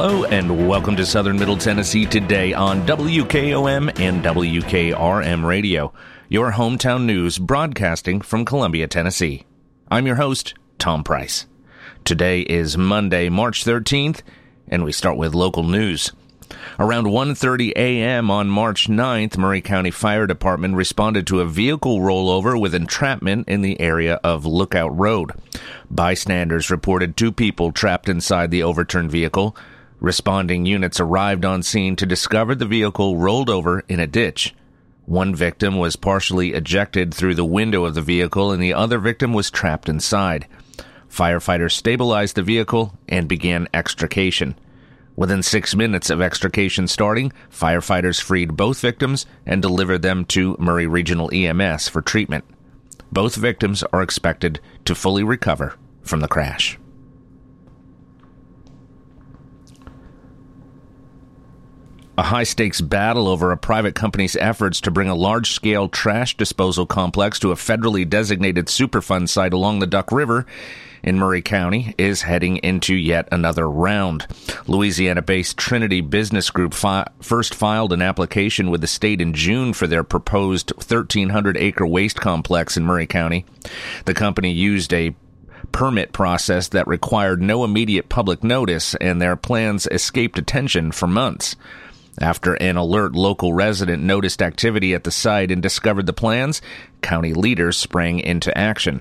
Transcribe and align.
Hello 0.00 0.22
and 0.26 0.68
welcome 0.68 0.94
to 0.94 1.04
Southern 1.04 1.36
Middle 1.40 1.56
Tennessee 1.56 2.06
today 2.06 2.52
on 2.52 2.86
WKOM 2.86 3.98
and 3.98 4.24
WKRM 4.24 5.44
Radio, 5.44 5.92
your 6.28 6.52
hometown 6.52 7.04
news 7.04 7.36
broadcasting 7.36 8.20
from 8.20 8.44
Columbia, 8.44 8.86
Tennessee. 8.86 9.44
I'm 9.90 10.06
your 10.06 10.14
host, 10.14 10.54
Tom 10.78 11.02
Price. 11.02 11.46
Today 12.04 12.42
is 12.42 12.78
Monday, 12.78 13.28
March 13.28 13.64
13th, 13.64 14.22
and 14.68 14.84
we 14.84 14.92
start 14.92 15.16
with 15.16 15.34
local 15.34 15.64
news. 15.64 16.12
Around 16.78 17.06
1:30 17.06 17.72
a.m. 17.74 18.30
on 18.30 18.48
March 18.48 18.86
9th, 18.86 19.36
Maury 19.36 19.60
County 19.60 19.90
Fire 19.90 20.28
Department 20.28 20.76
responded 20.76 21.26
to 21.26 21.40
a 21.40 21.44
vehicle 21.44 21.98
rollover 21.98 22.58
with 22.58 22.72
entrapment 22.72 23.48
in 23.48 23.62
the 23.62 23.80
area 23.80 24.20
of 24.22 24.46
Lookout 24.46 24.96
Road. 24.96 25.32
Bystanders 25.90 26.70
reported 26.70 27.16
two 27.16 27.32
people 27.32 27.72
trapped 27.72 28.08
inside 28.08 28.52
the 28.52 28.62
overturned 28.62 29.10
vehicle. 29.10 29.56
Responding 30.00 30.64
units 30.64 31.00
arrived 31.00 31.44
on 31.44 31.62
scene 31.62 31.96
to 31.96 32.06
discover 32.06 32.54
the 32.54 32.66
vehicle 32.66 33.16
rolled 33.16 33.50
over 33.50 33.80
in 33.88 33.98
a 33.98 34.06
ditch. 34.06 34.54
One 35.06 35.34
victim 35.34 35.78
was 35.78 35.96
partially 35.96 36.52
ejected 36.52 37.12
through 37.12 37.34
the 37.34 37.44
window 37.44 37.84
of 37.84 37.94
the 37.94 38.02
vehicle 38.02 38.52
and 38.52 38.62
the 38.62 38.74
other 38.74 38.98
victim 38.98 39.32
was 39.32 39.50
trapped 39.50 39.88
inside. 39.88 40.46
Firefighters 41.10 41.72
stabilized 41.72 42.36
the 42.36 42.42
vehicle 42.42 42.94
and 43.08 43.26
began 43.26 43.68
extrication. 43.74 44.56
Within 45.16 45.42
six 45.42 45.74
minutes 45.74 46.10
of 46.10 46.20
extrication 46.20 46.86
starting, 46.86 47.32
firefighters 47.50 48.20
freed 48.20 48.56
both 48.56 48.80
victims 48.80 49.26
and 49.44 49.60
delivered 49.60 50.02
them 50.02 50.24
to 50.26 50.56
Maury 50.60 50.86
Regional 50.86 51.28
EMS 51.32 51.88
for 51.88 52.02
treatment. 52.02 52.44
Both 53.10 53.34
victims 53.34 53.82
are 53.92 54.02
expected 54.02 54.60
to 54.84 54.94
fully 54.94 55.24
recover 55.24 55.74
from 56.02 56.20
the 56.20 56.28
crash. 56.28 56.78
A 62.18 62.22
high 62.24 62.42
stakes 62.42 62.80
battle 62.80 63.28
over 63.28 63.52
a 63.52 63.56
private 63.56 63.94
company's 63.94 64.34
efforts 64.34 64.80
to 64.80 64.90
bring 64.90 65.08
a 65.08 65.14
large 65.14 65.52
scale 65.52 65.88
trash 65.88 66.36
disposal 66.36 66.84
complex 66.84 67.38
to 67.38 67.52
a 67.52 67.54
federally 67.54 68.06
designated 68.10 68.66
Superfund 68.66 69.28
site 69.28 69.52
along 69.52 69.78
the 69.78 69.86
Duck 69.86 70.10
River 70.10 70.44
in 71.04 71.20
Maury 71.20 71.42
County 71.42 71.94
is 71.96 72.22
heading 72.22 72.56
into 72.56 72.96
yet 72.96 73.28
another 73.30 73.70
round. 73.70 74.26
Louisiana 74.66 75.22
based 75.22 75.56
Trinity 75.58 76.00
Business 76.00 76.50
Group 76.50 76.74
fi- 76.74 77.06
first 77.20 77.54
filed 77.54 77.92
an 77.92 78.02
application 78.02 78.68
with 78.68 78.80
the 78.80 78.88
state 78.88 79.20
in 79.20 79.32
June 79.32 79.72
for 79.72 79.86
their 79.86 80.02
proposed 80.02 80.72
1,300 80.72 81.56
acre 81.56 81.86
waste 81.86 82.20
complex 82.20 82.76
in 82.76 82.84
Maury 82.84 83.06
County. 83.06 83.46
The 84.06 84.14
company 84.14 84.50
used 84.50 84.92
a 84.92 85.14
permit 85.70 86.12
process 86.12 86.66
that 86.68 86.88
required 86.88 87.40
no 87.40 87.62
immediate 87.62 88.08
public 88.08 88.42
notice, 88.42 88.96
and 88.96 89.22
their 89.22 89.36
plans 89.36 89.86
escaped 89.92 90.36
attention 90.36 90.90
for 90.90 91.06
months. 91.06 91.54
After 92.20 92.54
an 92.54 92.76
alert 92.76 93.12
local 93.12 93.52
resident 93.52 94.02
noticed 94.02 94.42
activity 94.42 94.94
at 94.94 95.04
the 95.04 95.10
site 95.10 95.50
and 95.50 95.62
discovered 95.62 96.06
the 96.06 96.12
plans, 96.12 96.60
county 97.00 97.32
leaders 97.32 97.76
sprang 97.76 98.18
into 98.18 98.56
action. 98.56 99.00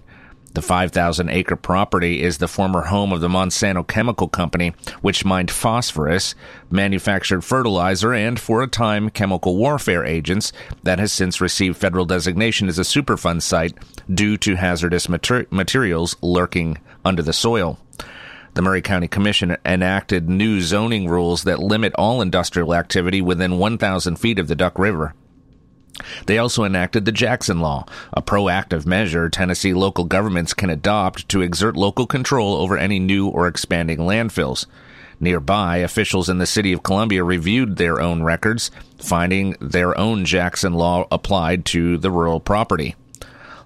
The 0.53 0.61
5,000 0.63 1.29
acre 1.29 1.55
property 1.55 2.23
is 2.23 2.39
the 2.39 2.47
former 2.47 2.85
home 2.85 3.13
of 3.13 3.21
the 3.21 3.27
Monsanto 3.27 3.87
Chemical 3.87 4.27
Company, 4.27 4.73
which 5.01 5.23
mined 5.23 5.51
phosphorus, 5.51 6.33
manufactured 6.71 7.43
fertilizer, 7.43 8.11
and 8.11 8.39
for 8.39 8.63
a 8.63 8.67
time 8.67 9.11
chemical 9.11 9.55
warfare 9.55 10.03
agents 10.03 10.51
that 10.81 10.97
has 10.97 11.11
since 11.11 11.41
received 11.41 11.77
federal 11.77 12.05
designation 12.05 12.67
as 12.69 12.79
a 12.79 12.83
Superfund 12.83 13.43
site 13.43 13.77
due 14.11 14.35
to 14.37 14.55
hazardous 14.55 15.07
mater- 15.07 15.45
materials 15.51 16.15
lurking 16.21 16.79
under 17.05 17.21
the 17.21 17.33
soil. 17.33 17.77
The 18.57 18.63
Maury 18.63 18.81
County 18.81 19.07
Commission 19.07 19.55
enacted 19.63 20.27
new 20.27 20.61
zoning 20.61 21.07
rules 21.07 21.43
that 21.43 21.59
limit 21.59 21.93
all 21.93 22.23
industrial 22.23 22.73
activity 22.73 23.21
within 23.21 23.59
1,000 23.59 24.15
feet 24.15 24.39
of 24.39 24.47
the 24.47 24.55
Duck 24.55 24.79
River. 24.79 25.13
They 26.25 26.39
also 26.39 26.63
enacted 26.63 27.05
the 27.05 27.11
Jackson 27.11 27.59
Law, 27.59 27.85
a 28.13 28.23
proactive 28.23 28.87
measure 28.87 29.29
Tennessee 29.29 29.75
local 29.75 30.05
governments 30.05 30.55
can 30.55 30.71
adopt 30.71 31.29
to 31.29 31.41
exert 31.41 31.77
local 31.77 32.07
control 32.07 32.55
over 32.55 32.75
any 32.75 32.97
new 32.97 33.27
or 33.27 33.47
expanding 33.47 33.99
landfills. 33.99 34.65
Nearby, 35.19 35.77
officials 35.77 36.27
in 36.27 36.39
the 36.39 36.47
city 36.47 36.73
of 36.73 36.81
Columbia 36.81 37.23
reviewed 37.23 37.77
their 37.77 38.01
own 38.01 38.23
records, 38.23 38.71
finding 38.97 39.55
their 39.61 39.95
own 39.95 40.25
Jackson 40.25 40.73
Law 40.73 41.05
applied 41.11 41.63
to 41.65 41.99
the 41.99 42.09
rural 42.09 42.39
property. 42.39 42.95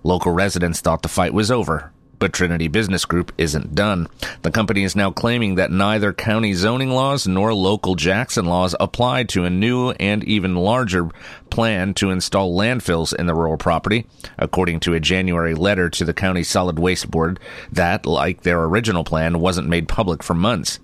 Local 0.03 0.33
residents 0.33 0.81
thought 0.81 1.01
the 1.01 1.07
fight 1.07 1.33
was 1.33 1.49
over, 1.49 1.93
but 2.21 2.31
Trinity 2.31 2.67
Business 2.67 3.03
Group 3.03 3.33
isn't 3.39 3.73
done. 3.73 4.07
The 4.43 4.51
company 4.51 4.83
is 4.83 4.95
now 4.95 5.09
claiming 5.09 5.55
that 5.55 5.71
neither 5.71 6.13
county 6.13 6.53
zoning 6.53 6.91
laws 6.91 7.27
nor 7.27 7.51
local 7.51 7.95
Jackson 7.95 8.45
laws 8.45 8.75
apply 8.79 9.23
to 9.23 9.43
a 9.43 9.49
new 9.49 9.89
and 9.89 10.23
even 10.23 10.55
larger 10.55 11.09
plan 11.49 11.95
to 11.95 12.11
install 12.11 12.55
landfills 12.55 13.11
in 13.13 13.25
the 13.25 13.33
rural 13.33 13.57
property, 13.57 14.05
according 14.37 14.81
to 14.81 14.93
a 14.93 14.99
January 14.99 15.55
letter 15.55 15.89
to 15.89 16.05
the 16.05 16.13
county 16.13 16.43
solid 16.43 16.77
waste 16.77 17.09
board 17.09 17.39
that, 17.71 18.05
like 18.05 18.43
their 18.43 18.63
original 18.65 19.03
plan, 19.03 19.39
wasn't 19.39 19.67
made 19.67 19.87
public 19.87 20.21
for 20.21 20.35
months. 20.35 20.79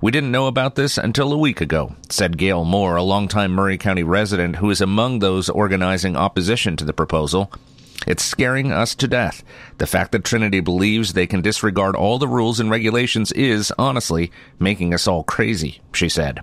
We 0.00 0.12
didn't 0.12 0.30
know 0.30 0.46
about 0.46 0.76
this 0.76 0.96
until 0.98 1.32
a 1.32 1.38
week 1.38 1.60
ago, 1.60 1.96
said 2.08 2.38
Gail 2.38 2.64
Moore, 2.64 2.94
a 2.94 3.02
longtime 3.02 3.52
Maury 3.52 3.76
County 3.76 4.04
resident 4.04 4.56
who 4.56 4.70
is 4.70 4.80
among 4.80 5.18
those 5.18 5.48
organizing 5.48 6.14
opposition 6.16 6.76
to 6.76 6.84
the 6.84 6.92
proposal. 6.92 7.52
It's 8.06 8.24
scaring 8.24 8.72
us 8.72 8.94
to 8.96 9.08
death. 9.08 9.44
The 9.78 9.86
fact 9.86 10.12
that 10.12 10.24
Trinity 10.24 10.60
believes 10.60 11.12
they 11.12 11.26
can 11.26 11.42
disregard 11.42 11.94
all 11.94 12.18
the 12.18 12.28
rules 12.28 12.58
and 12.60 12.70
regulations 12.70 13.30
is, 13.32 13.72
honestly, 13.78 14.32
making 14.58 14.94
us 14.94 15.06
all 15.06 15.22
crazy, 15.22 15.80
she 15.92 16.08
said. 16.08 16.40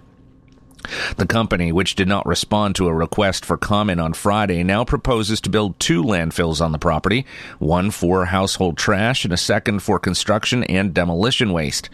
The 1.17 1.25
company, 1.25 1.71
which 1.71 1.95
did 1.95 2.07
not 2.07 2.25
respond 2.25 2.75
to 2.75 2.87
a 2.87 2.93
request 2.93 3.43
for 3.43 3.57
comment 3.57 3.99
on 3.99 4.13
Friday, 4.13 4.63
now 4.63 4.85
proposes 4.85 5.41
to 5.41 5.49
build 5.49 5.79
two 5.79 6.03
landfills 6.03 6.61
on 6.61 6.71
the 6.71 6.79
property, 6.79 7.25
one 7.59 7.91
for 7.91 8.25
household 8.25 8.77
trash 8.77 9.25
and 9.25 9.33
a 9.33 9.37
second 9.37 9.79
for 9.81 9.99
construction 9.99 10.63
and 10.65 10.93
demolition 10.93 11.51
waste. 11.51 11.89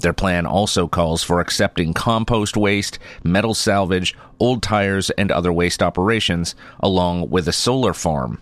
Their 0.00 0.12
plan 0.12 0.44
also 0.44 0.88
calls 0.88 1.22
for 1.22 1.40
accepting 1.40 1.94
compost 1.94 2.56
waste, 2.56 2.98
metal 3.22 3.54
salvage, 3.54 4.14
old 4.38 4.62
tires, 4.62 5.10
and 5.10 5.30
other 5.30 5.52
waste 5.52 5.82
operations, 5.82 6.54
along 6.80 7.30
with 7.30 7.48
a 7.48 7.52
solar 7.52 7.94
farm. 7.94 8.40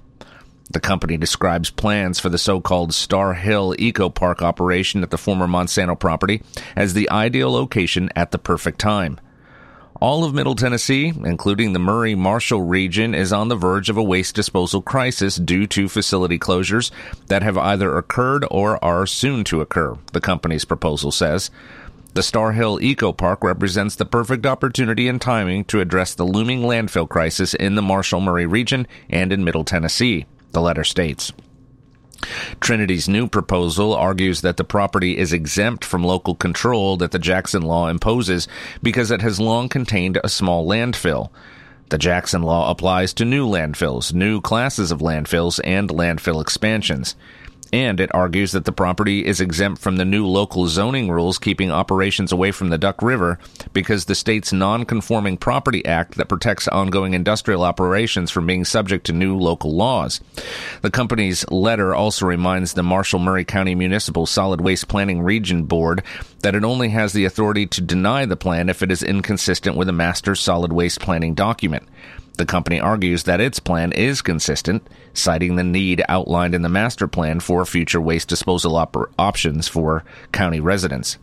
The 0.72 0.80
company 0.80 1.18
describes 1.18 1.70
plans 1.70 2.18
for 2.18 2.30
the 2.30 2.38
so-called 2.38 2.94
Star 2.94 3.34
Hill 3.34 3.74
Eco 3.78 4.08
Park 4.08 4.40
operation 4.40 5.02
at 5.02 5.10
the 5.10 5.18
former 5.18 5.46
Monsanto 5.46 5.98
property 5.98 6.42
as 6.74 6.94
the 6.94 7.10
ideal 7.10 7.52
location 7.52 8.08
at 8.16 8.30
the 8.30 8.38
perfect 8.38 8.78
time. 8.78 9.20
All 10.00 10.24
of 10.24 10.32
Middle 10.34 10.54
Tennessee, 10.54 11.12
including 11.24 11.74
the 11.74 11.78
Maury 11.78 12.14
Marshall 12.14 12.62
region, 12.62 13.14
is 13.14 13.34
on 13.34 13.48
the 13.48 13.54
verge 13.54 13.90
of 13.90 13.98
a 13.98 14.02
waste 14.02 14.34
disposal 14.34 14.80
crisis 14.80 15.36
due 15.36 15.66
to 15.68 15.90
facility 15.90 16.38
closures 16.38 16.90
that 17.26 17.42
have 17.42 17.58
either 17.58 17.98
occurred 17.98 18.46
or 18.50 18.82
are 18.82 19.06
soon 19.06 19.44
to 19.44 19.60
occur, 19.60 19.98
the 20.12 20.22
company's 20.22 20.64
proposal 20.64 21.12
says. 21.12 21.50
The 22.14 22.22
Star 22.22 22.52
Hill 22.52 22.80
Eco 22.80 23.12
Park 23.12 23.44
represents 23.44 23.94
the 23.94 24.06
perfect 24.06 24.46
opportunity 24.46 25.06
and 25.06 25.20
timing 25.20 25.64
to 25.66 25.80
address 25.80 26.14
the 26.14 26.24
looming 26.24 26.62
landfill 26.62 27.08
crisis 27.08 27.52
in 27.52 27.74
the 27.74 27.82
Marshall 27.82 28.20
Maury 28.20 28.46
region 28.46 28.86
and 29.10 29.34
in 29.34 29.44
Middle 29.44 29.64
Tennessee 29.64 30.24
the 30.52 30.60
letter 30.60 30.84
states. 30.84 31.32
Trinity's 32.60 33.08
new 33.08 33.26
proposal 33.26 33.94
argues 33.94 34.42
that 34.42 34.56
the 34.56 34.64
property 34.64 35.18
is 35.18 35.32
exempt 35.32 35.84
from 35.84 36.04
local 36.04 36.34
control 36.34 36.96
that 36.98 37.10
the 37.10 37.18
Jackson 37.18 37.62
Law 37.62 37.88
imposes 37.88 38.46
because 38.82 39.10
it 39.10 39.22
has 39.22 39.40
long 39.40 39.68
contained 39.68 40.18
a 40.22 40.28
small 40.28 40.66
landfill. 40.66 41.30
The 41.88 41.98
Jackson 41.98 42.42
Law 42.42 42.70
applies 42.70 43.12
to 43.14 43.24
new 43.24 43.46
landfills, 43.46 44.14
new 44.14 44.40
classes 44.40 44.92
of 44.92 45.00
landfills, 45.00 45.60
and 45.64 45.90
landfill 45.90 46.40
expansions 46.40 47.16
and 47.72 48.00
it 48.00 48.14
argues 48.14 48.52
that 48.52 48.66
the 48.66 48.72
property 48.72 49.24
is 49.24 49.40
exempt 49.40 49.80
from 49.80 49.96
the 49.96 50.04
new 50.04 50.26
local 50.26 50.66
zoning 50.66 51.10
rules 51.10 51.38
keeping 51.38 51.70
operations 51.70 52.30
away 52.30 52.52
from 52.52 52.68
the 52.68 52.78
Duck 52.78 53.00
River 53.02 53.38
because 53.72 54.04
the 54.04 54.14
state's 54.14 54.52
non-conforming 54.52 55.38
property 55.38 55.84
act 55.86 56.16
that 56.16 56.28
protects 56.28 56.68
ongoing 56.68 57.14
industrial 57.14 57.62
operations 57.62 58.30
from 58.30 58.46
being 58.46 58.64
subject 58.64 59.06
to 59.06 59.12
new 59.12 59.36
local 59.36 59.74
laws. 59.74 60.20
The 60.82 60.90
company's 60.90 61.48
letter 61.50 61.94
also 61.94 62.26
reminds 62.26 62.74
the 62.74 62.82
Marshall 62.82 63.20
Maury 63.20 63.44
County 63.44 63.74
Municipal 63.74 64.26
Solid 64.26 64.60
Waste 64.60 64.88
Planning 64.88 65.22
Region 65.22 65.64
Board 65.64 66.02
that 66.40 66.54
it 66.54 66.64
only 66.64 66.90
has 66.90 67.12
the 67.12 67.24
authority 67.24 67.66
to 67.66 67.80
deny 67.80 68.26
the 68.26 68.36
plan 68.36 68.68
if 68.68 68.82
it 68.82 68.90
is 68.90 69.02
inconsistent 69.02 69.76
with 69.76 69.88
a 69.88 69.92
master 69.92 70.34
solid 70.34 70.72
waste 70.72 71.00
planning 71.00 71.34
document. 71.34 71.88
The 72.38 72.46
company 72.46 72.80
argues 72.80 73.24
that 73.24 73.40
its 73.40 73.60
plan 73.60 73.92
is 73.92 74.22
consistent, 74.22 74.86
citing 75.12 75.56
the 75.56 75.62
need 75.62 76.02
outlined 76.08 76.54
in 76.54 76.62
the 76.62 76.68
master 76.68 77.06
plan 77.06 77.40
for 77.40 77.64
future 77.66 78.00
waste 78.00 78.28
disposal 78.28 78.76
op- 78.76 79.12
options 79.18 79.68
for 79.68 80.04
county 80.32 80.60
residents. 80.60 81.18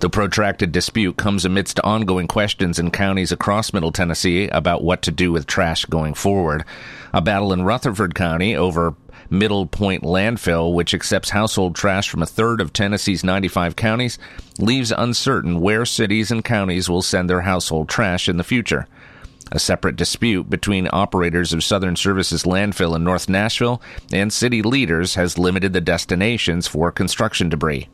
The 0.00 0.10
protracted 0.10 0.72
dispute 0.72 1.16
comes 1.16 1.44
amidst 1.44 1.80
ongoing 1.80 2.28
questions 2.28 2.78
in 2.78 2.90
counties 2.90 3.32
across 3.32 3.72
Middle 3.72 3.92
Tennessee 3.92 4.48
about 4.48 4.82
what 4.82 5.02
to 5.02 5.10
do 5.10 5.32
with 5.32 5.46
trash 5.46 5.84
going 5.86 6.14
forward. 6.14 6.64
A 7.12 7.20
battle 7.20 7.52
in 7.52 7.64
Rutherford 7.64 8.14
County 8.14 8.56
over 8.56 8.94
Middle 9.30 9.66
Point 9.66 10.04
landfill, 10.04 10.72
which 10.72 10.94
accepts 10.94 11.30
household 11.30 11.74
trash 11.74 12.08
from 12.08 12.22
a 12.22 12.26
third 12.26 12.60
of 12.60 12.72
Tennessee's 12.72 13.24
95 13.24 13.76
counties, 13.76 14.18
leaves 14.58 14.92
uncertain 14.92 15.60
where 15.60 15.84
cities 15.84 16.30
and 16.30 16.44
counties 16.44 16.88
will 16.88 17.02
send 17.02 17.28
their 17.28 17.42
household 17.42 17.88
trash 17.88 18.28
in 18.28 18.36
the 18.36 18.44
future. 18.44 18.86
A 19.50 19.58
separate 19.58 19.96
dispute 19.96 20.50
between 20.50 20.88
operators 20.92 21.52
of 21.52 21.64
Southern 21.64 21.96
Services 21.96 22.44
landfill 22.44 22.94
in 22.94 23.04
North 23.04 23.28
Nashville 23.28 23.80
and 24.12 24.32
city 24.32 24.62
leaders 24.62 25.14
has 25.14 25.38
limited 25.38 25.72
the 25.72 25.80
destinations 25.80 26.66
for 26.66 26.92
construction 26.92 27.48
debris. 27.48 27.88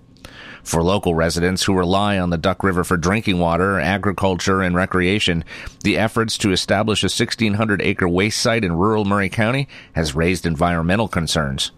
For 0.65 0.83
local 0.83 1.15
residents 1.15 1.65
who 1.65 1.77
rely 1.77 2.19
on 2.19 2.31
the 2.31 2.39
Duck 2.39 2.65
River 2.65 2.85
for 2.85 2.97
drinking 2.97 3.39
water, 3.39 3.79
agriculture, 3.79 4.62
and 4.62 4.75
recreation, 4.75 5.45
the 5.83 5.99
efforts 5.99 6.39
to 6.39 6.53
establish 6.53 7.03
a 7.03 7.06
1,600 7.06 7.83
acre 7.83 8.09
waste 8.09 8.41
site 8.41 8.65
in 8.65 8.73
rural 8.73 9.05
Maury 9.05 9.29
County 9.29 9.69
has 9.93 10.15
raised 10.15 10.47
environmental 10.47 11.07
concerns. 11.07 11.71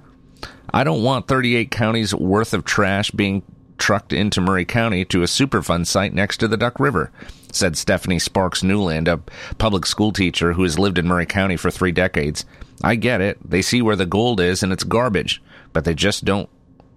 I 0.73 0.85
don't 0.85 1.03
want 1.03 1.27
38 1.27 1.71
counties 1.71 2.15
worth 2.15 2.55
of 2.55 2.65
trash 2.65 3.11
being 3.11 3.43
trucked 3.77 4.13
into 4.13 4.41
Maury 4.41 4.65
County 4.65 5.05
to 5.07 5.23
a 5.23 5.27
Superfund 5.27 5.87
site 5.87 6.15
next 6.15 6.39
to 6.39 6.49
the 6.49 6.57
Duck 6.57 6.79
River, 6.79 7.11
said 7.57 7.77
Stephanie 7.77 8.19
Sparks 8.19 8.63
Newland, 8.63 9.09
a 9.09 9.21
public 9.59 9.87
school 9.87 10.13
teacher 10.13 10.53
who 10.53 10.63
has 10.63 10.79
lived 10.79 10.99
in 10.99 11.09
Maury 11.09 11.27
County 11.27 11.57
for 11.57 11.71
three 11.71 11.93
decades. 11.93 12.45
I 12.83 12.95
get 12.95 13.21
it. 13.21 13.39
They 13.49 13.63
see 13.63 13.83
where 13.83 13.97
the 13.97 14.07
gold 14.07 14.41
is 14.41 14.63
and 14.63 14.73
it's 14.73 14.85
garbage, 14.85 15.43
but 15.73 15.85
they 15.85 15.95
just 15.95 16.25
don't 16.25 16.49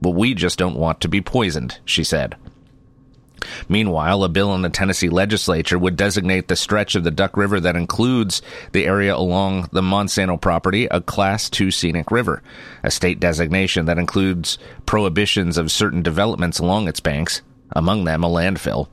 but 0.01 0.11
we 0.11 0.33
just 0.33 0.57
don't 0.57 0.77
want 0.77 1.01
to 1.01 1.09
be 1.09 1.21
poisoned, 1.21 1.79
she 1.85 2.03
said. 2.03 2.37
Meanwhile, 3.67 4.23
a 4.23 4.29
bill 4.29 4.53
in 4.53 4.61
the 4.61 4.69
Tennessee 4.69 5.09
legislature 5.09 5.79
would 5.79 5.95
designate 5.95 6.47
the 6.47 6.55
stretch 6.55 6.95
of 6.95 7.03
the 7.03 7.11
Duck 7.11 7.37
River 7.37 7.59
that 7.59 7.75
includes 7.75 8.41
the 8.73 8.85
area 8.85 9.15
along 9.15 9.69
the 9.71 9.81
Monsanto 9.81 10.39
property 10.39 10.85
a 10.85 11.01
Class 11.01 11.49
II 11.59 11.71
scenic 11.71 12.11
river, 12.11 12.43
a 12.83 12.91
state 12.91 13.19
designation 13.19 13.85
that 13.85 13.97
includes 13.97 14.57
prohibitions 14.85 15.57
of 15.57 15.71
certain 15.71 16.01
developments 16.01 16.59
along 16.59 16.87
its 16.87 16.99
banks, 16.99 17.41
among 17.71 18.03
them 18.03 18.23
a 18.23 18.29
landfill. 18.29 18.89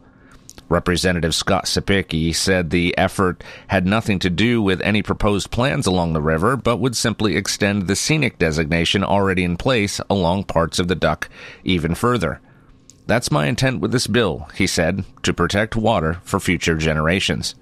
Representative 0.68 1.34
Scott 1.34 1.66
Cepicky 1.66 2.34
said 2.34 2.70
the 2.70 2.96
effort 2.98 3.44
had 3.68 3.86
nothing 3.86 4.18
to 4.18 4.30
do 4.30 4.60
with 4.60 4.80
any 4.80 5.02
proposed 5.02 5.50
plans 5.50 5.86
along 5.86 6.12
the 6.12 6.20
river, 6.20 6.56
but 6.56 6.78
would 6.78 6.96
simply 6.96 7.36
extend 7.36 7.86
the 7.86 7.96
scenic 7.96 8.38
designation 8.38 9.04
already 9.04 9.44
in 9.44 9.56
place 9.56 10.00
along 10.10 10.44
parts 10.44 10.78
of 10.78 10.88
the 10.88 10.96
duck 10.96 11.28
even 11.62 11.94
further. 11.94 12.40
That's 13.06 13.30
my 13.30 13.46
intent 13.46 13.80
with 13.80 13.92
this 13.92 14.08
bill, 14.08 14.48
he 14.54 14.66
said, 14.66 15.04
to 15.22 15.32
protect 15.32 15.76
water 15.76 16.18
for 16.24 16.40
future 16.40 16.76
generations. 16.76 17.54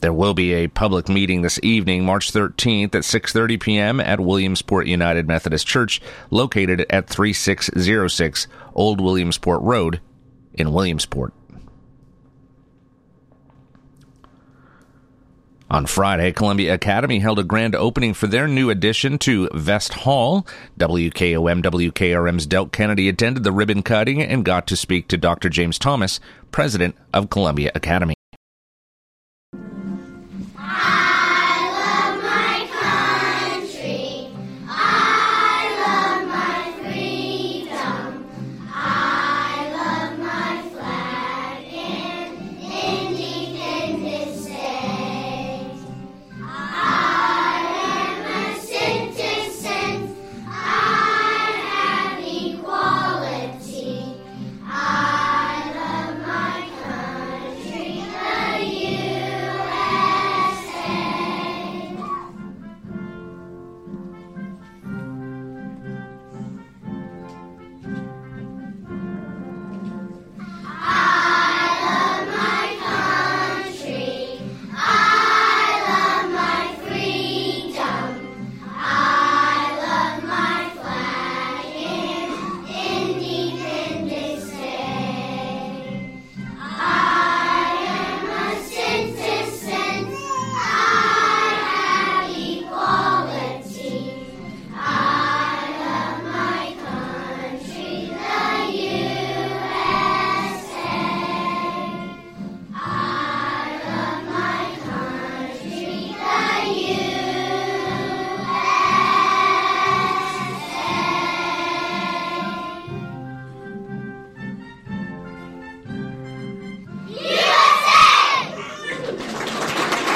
There 0.00 0.12
will 0.12 0.34
be 0.34 0.52
a 0.54 0.68
public 0.68 1.08
meeting 1.08 1.42
this 1.42 1.60
evening, 1.62 2.04
March 2.04 2.32
13th 2.32 2.94
at 2.94 3.02
6:30 3.02 3.60
p.m. 3.60 4.00
at 4.00 4.20
Williamsport 4.20 4.86
United 4.86 5.28
Methodist 5.28 5.66
Church, 5.66 6.00
located 6.30 6.86
at 6.88 7.08
3606 7.08 8.46
Old 8.74 9.00
Williamsport 9.00 9.62
Road 9.62 10.00
in 10.54 10.72
Williamsport. 10.72 11.32
On 15.74 15.86
Friday, 15.86 16.30
Columbia 16.30 16.72
Academy 16.72 17.18
held 17.18 17.40
a 17.40 17.42
grand 17.42 17.74
opening 17.74 18.14
for 18.14 18.28
their 18.28 18.46
new 18.46 18.70
addition 18.70 19.18
to 19.18 19.48
Vest 19.52 19.92
Hall. 19.92 20.46
WKOM 20.78 21.64
WKRM's 21.64 22.46
Delk 22.46 22.70
Kennedy 22.70 23.08
attended 23.08 23.42
the 23.42 23.50
ribbon 23.50 23.82
cutting 23.82 24.22
and 24.22 24.44
got 24.44 24.68
to 24.68 24.76
speak 24.76 25.08
to 25.08 25.16
Dr. 25.16 25.48
James 25.48 25.76
Thomas, 25.76 26.20
president 26.52 26.94
of 27.12 27.28
Columbia 27.28 27.72
Academy. 27.74 28.14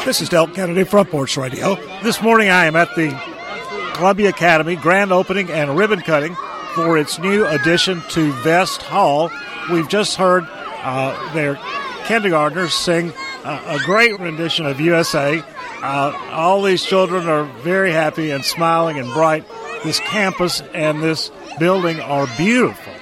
This 0.09 0.23
is 0.23 0.31
Delk 0.31 0.55
Kennedy 0.55 0.85
Front 0.85 1.11
Porch 1.11 1.37
Radio. 1.37 1.75
This 2.03 2.23
morning 2.23 2.49
I 2.49 2.65
am 2.65 2.77
at 2.77 2.95
the 2.97 3.11
Columbia 3.93 4.31
Academy 4.31 4.75
grand 4.75 5.13
opening 5.13 5.51
and 5.51 5.77
ribbon 5.77 6.01
cutting 6.01 6.35
for 6.75 6.97
its 6.97 7.19
new 7.19 7.45
addition 7.45 8.01
to 8.09 8.33
Vest 8.41 8.81
Hall. 8.81 9.31
We've 9.71 9.87
just 9.87 10.17
heard 10.17 10.47
uh, 10.49 11.35
their 11.35 11.57
kindergartners 12.07 12.73
sing 12.73 13.13
uh, 13.45 13.79
a 13.79 13.85
great 13.85 14.19
rendition 14.19 14.65
of 14.65 14.81
USA. 14.81 15.43
Uh, 15.83 16.19
all 16.33 16.63
these 16.63 16.83
children 16.83 17.29
are 17.29 17.45
very 17.61 17.93
happy 17.93 18.31
and 18.31 18.43
smiling 18.43 18.99
and 18.99 19.13
bright. 19.13 19.45
This 19.85 20.01
campus 20.01 20.63
and 20.73 21.03
this 21.03 21.31
building 21.59 22.01
are 22.01 22.27
beautiful. 22.39 22.95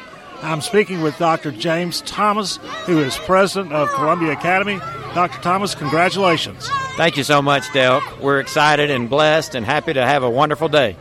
I'm 0.42 0.60
speaking 0.60 1.02
with 1.02 1.16
Dr. 1.18 1.52
James 1.52 2.00
Thomas, 2.00 2.56
who 2.86 2.98
is 2.98 3.16
president 3.16 3.72
of 3.72 3.92
Columbia 3.92 4.32
Academy. 4.32 4.80
Dr. 5.16 5.40
Thomas, 5.40 5.74
congratulations. 5.74 6.68
Thank 6.98 7.16
you 7.16 7.24
so 7.24 7.40
much, 7.40 7.62
Delk. 7.68 8.20
We're 8.20 8.38
excited 8.38 8.90
and 8.90 9.08
blessed 9.08 9.54
and 9.54 9.64
happy 9.64 9.94
to 9.94 10.04
have 10.04 10.22
a 10.22 10.28
wonderful 10.28 10.68
day. 10.68 10.94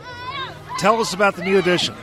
Tell 0.78 0.98
us 1.02 1.12
about 1.12 1.36
the 1.36 1.44
new 1.44 1.58
addition. 1.58 1.94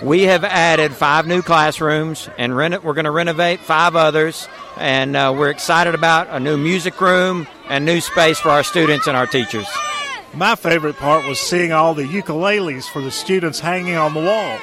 We 0.00 0.22
have 0.22 0.44
added 0.44 0.92
five 0.92 1.26
new 1.26 1.42
classrooms, 1.42 2.28
and 2.38 2.56
reno- 2.56 2.78
we're 2.78 2.94
going 2.94 3.06
to 3.06 3.10
renovate 3.10 3.58
five 3.58 3.96
others. 3.96 4.46
And 4.76 5.16
uh, 5.16 5.34
we're 5.36 5.50
excited 5.50 5.96
about 5.96 6.28
a 6.30 6.38
new 6.38 6.56
music 6.56 7.00
room 7.00 7.48
and 7.68 7.84
new 7.84 8.00
space 8.00 8.38
for 8.38 8.50
our 8.50 8.62
students 8.62 9.08
and 9.08 9.16
our 9.16 9.26
teachers. 9.26 9.66
My 10.34 10.54
favorite 10.54 10.94
part 10.94 11.26
was 11.26 11.40
seeing 11.40 11.72
all 11.72 11.92
the 11.92 12.04
ukuleles 12.04 12.88
for 12.88 13.02
the 13.02 13.10
students 13.10 13.58
hanging 13.58 13.96
on 13.96 14.14
the 14.14 14.20
wall 14.20 14.60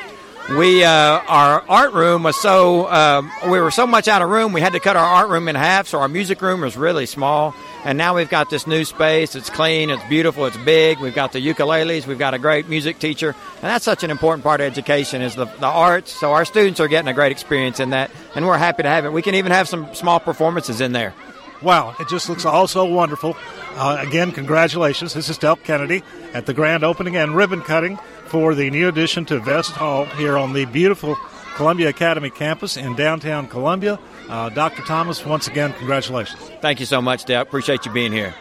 we 0.50 0.84
uh, 0.84 0.92
our 0.92 1.62
art 1.68 1.94
room 1.94 2.22
was 2.22 2.40
so 2.40 2.86
uh, 2.86 3.28
we 3.50 3.60
were 3.60 3.72
so 3.72 3.88
much 3.88 4.08
out 4.08 4.22
of 4.22 4.30
room 4.30 4.54
we 4.54 4.62
had 4.62 4.74
to 4.74 4.80
cut 4.80 4.96
our 4.96 5.04
art 5.04 5.30
room 5.30 5.48
in 5.48 5.56
half 5.56 5.88
so 5.88 6.00
our 6.00 6.08
music 6.08 6.42
room 6.42 6.62
was 6.62 6.78
really 6.78 7.08
small. 7.08 7.56
And 7.84 8.00
now 8.00 8.16
we've 8.16 8.30
got 8.30 8.52
this 8.52 8.68
new 8.68 8.86
space 8.86 9.36
it's 9.36 9.50
clean 9.50 9.90
it's 9.90 10.04
beautiful 10.06 10.46
it's 10.46 10.58
big 10.58 11.00
we've 11.00 11.16
got 11.16 11.32
the 11.32 11.40
ukuleles 11.40 12.06
we've 12.06 12.20
got 12.20 12.36
a 12.36 12.40
great 12.40 12.70
music 12.70 13.00
teacher. 13.00 13.30
And 13.30 13.64
that's 13.64 13.86
such 13.86 14.04
an 14.04 14.12
important 14.12 14.44
part 14.44 14.62
of 14.62 14.68
education 14.68 15.24
is 15.24 15.34
the, 15.34 15.46
the 15.46 15.68
arts 15.68 16.12
so 16.12 16.34
our 16.34 16.46
students 16.46 16.80
are 16.80 16.88
getting 16.88 17.08
a 17.08 17.14
great 17.14 17.32
experience 17.32 17.80
in 17.80 17.90
that 17.90 18.12
and 18.36 18.46
we're 18.46 18.58
happy 18.58 18.84
to 18.84 18.90
have 18.90 19.06
it. 19.06 19.14
We 19.14 19.24
can 19.24 19.34
even 19.34 19.52
have 19.52 19.68
some 19.68 19.96
small 19.96 20.20
performances 20.20 20.80
in 20.80 20.92
there 20.92 21.16
wow 21.62 21.96
it 22.00 22.08
just 22.08 22.30
looks 22.30 22.46
all 22.46 22.68
so 22.68 22.86
wonderful 22.86 23.36
uh, 23.76 23.98
again 24.00 24.32
congratulations 24.32 25.14
this 25.14 25.30
is 25.30 25.38
Delk 25.38 25.64
Kennedy 25.64 26.04
at 26.34 26.46
the 26.46 26.54
grand 26.54 26.84
opening 26.84 27.16
and 27.16 27.36
ribbon 27.36 27.62
cutting 27.62 27.98
for 28.28 28.56
the 28.56 28.70
new 28.70 28.88
addition 28.88 29.26
to 29.26 29.40
Vest 29.40 29.72
Hall 29.72 30.06
here 30.06 30.38
on 30.38 30.54
the 30.54 30.66
beautiful 30.66 31.16
Columbia 31.56 31.88
Academy 31.90 32.30
campus 32.30 32.76
in 32.76 32.96
downtown 32.96 33.48
Columbia. 33.48 33.98
Uh, 34.28 34.50
Dr. 34.50 34.82
Thomas, 34.82 35.26
once 35.26 35.48
again, 35.48 35.72
congratulations. 35.74 36.40
Thank 36.60 36.82
you 36.82 36.86
so 36.86 37.02
much, 37.02 37.24
Deb. 37.24 37.48
Appreciate 37.48 37.86
you 37.86 37.94
being 37.94 38.12
here. 38.12 38.36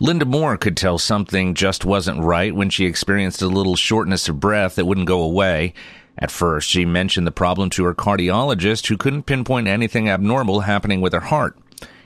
Linda 0.00 0.24
Moore 0.24 0.56
could 0.56 0.76
tell 0.76 0.98
something 0.98 1.54
just 1.54 1.84
wasn't 1.84 2.22
right 2.22 2.54
when 2.54 2.70
she 2.70 2.86
experienced 2.86 3.42
a 3.42 3.48
little 3.48 3.74
shortness 3.74 4.28
of 4.28 4.38
breath 4.38 4.76
that 4.76 4.84
wouldn't 4.84 5.08
go 5.08 5.22
away. 5.22 5.74
At 6.18 6.30
first, 6.30 6.68
she 6.68 6.84
mentioned 6.84 7.26
the 7.26 7.32
problem 7.32 7.70
to 7.70 7.84
her 7.84 7.94
cardiologist, 7.94 8.86
who 8.88 8.96
couldn't 8.96 9.26
pinpoint 9.26 9.68
anything 9.68 10.08
abnormal 10.08 10.60
happening 10.60 11.00
with 11.00 11.12
her 11.12 11.20
heart. 11.20 11.56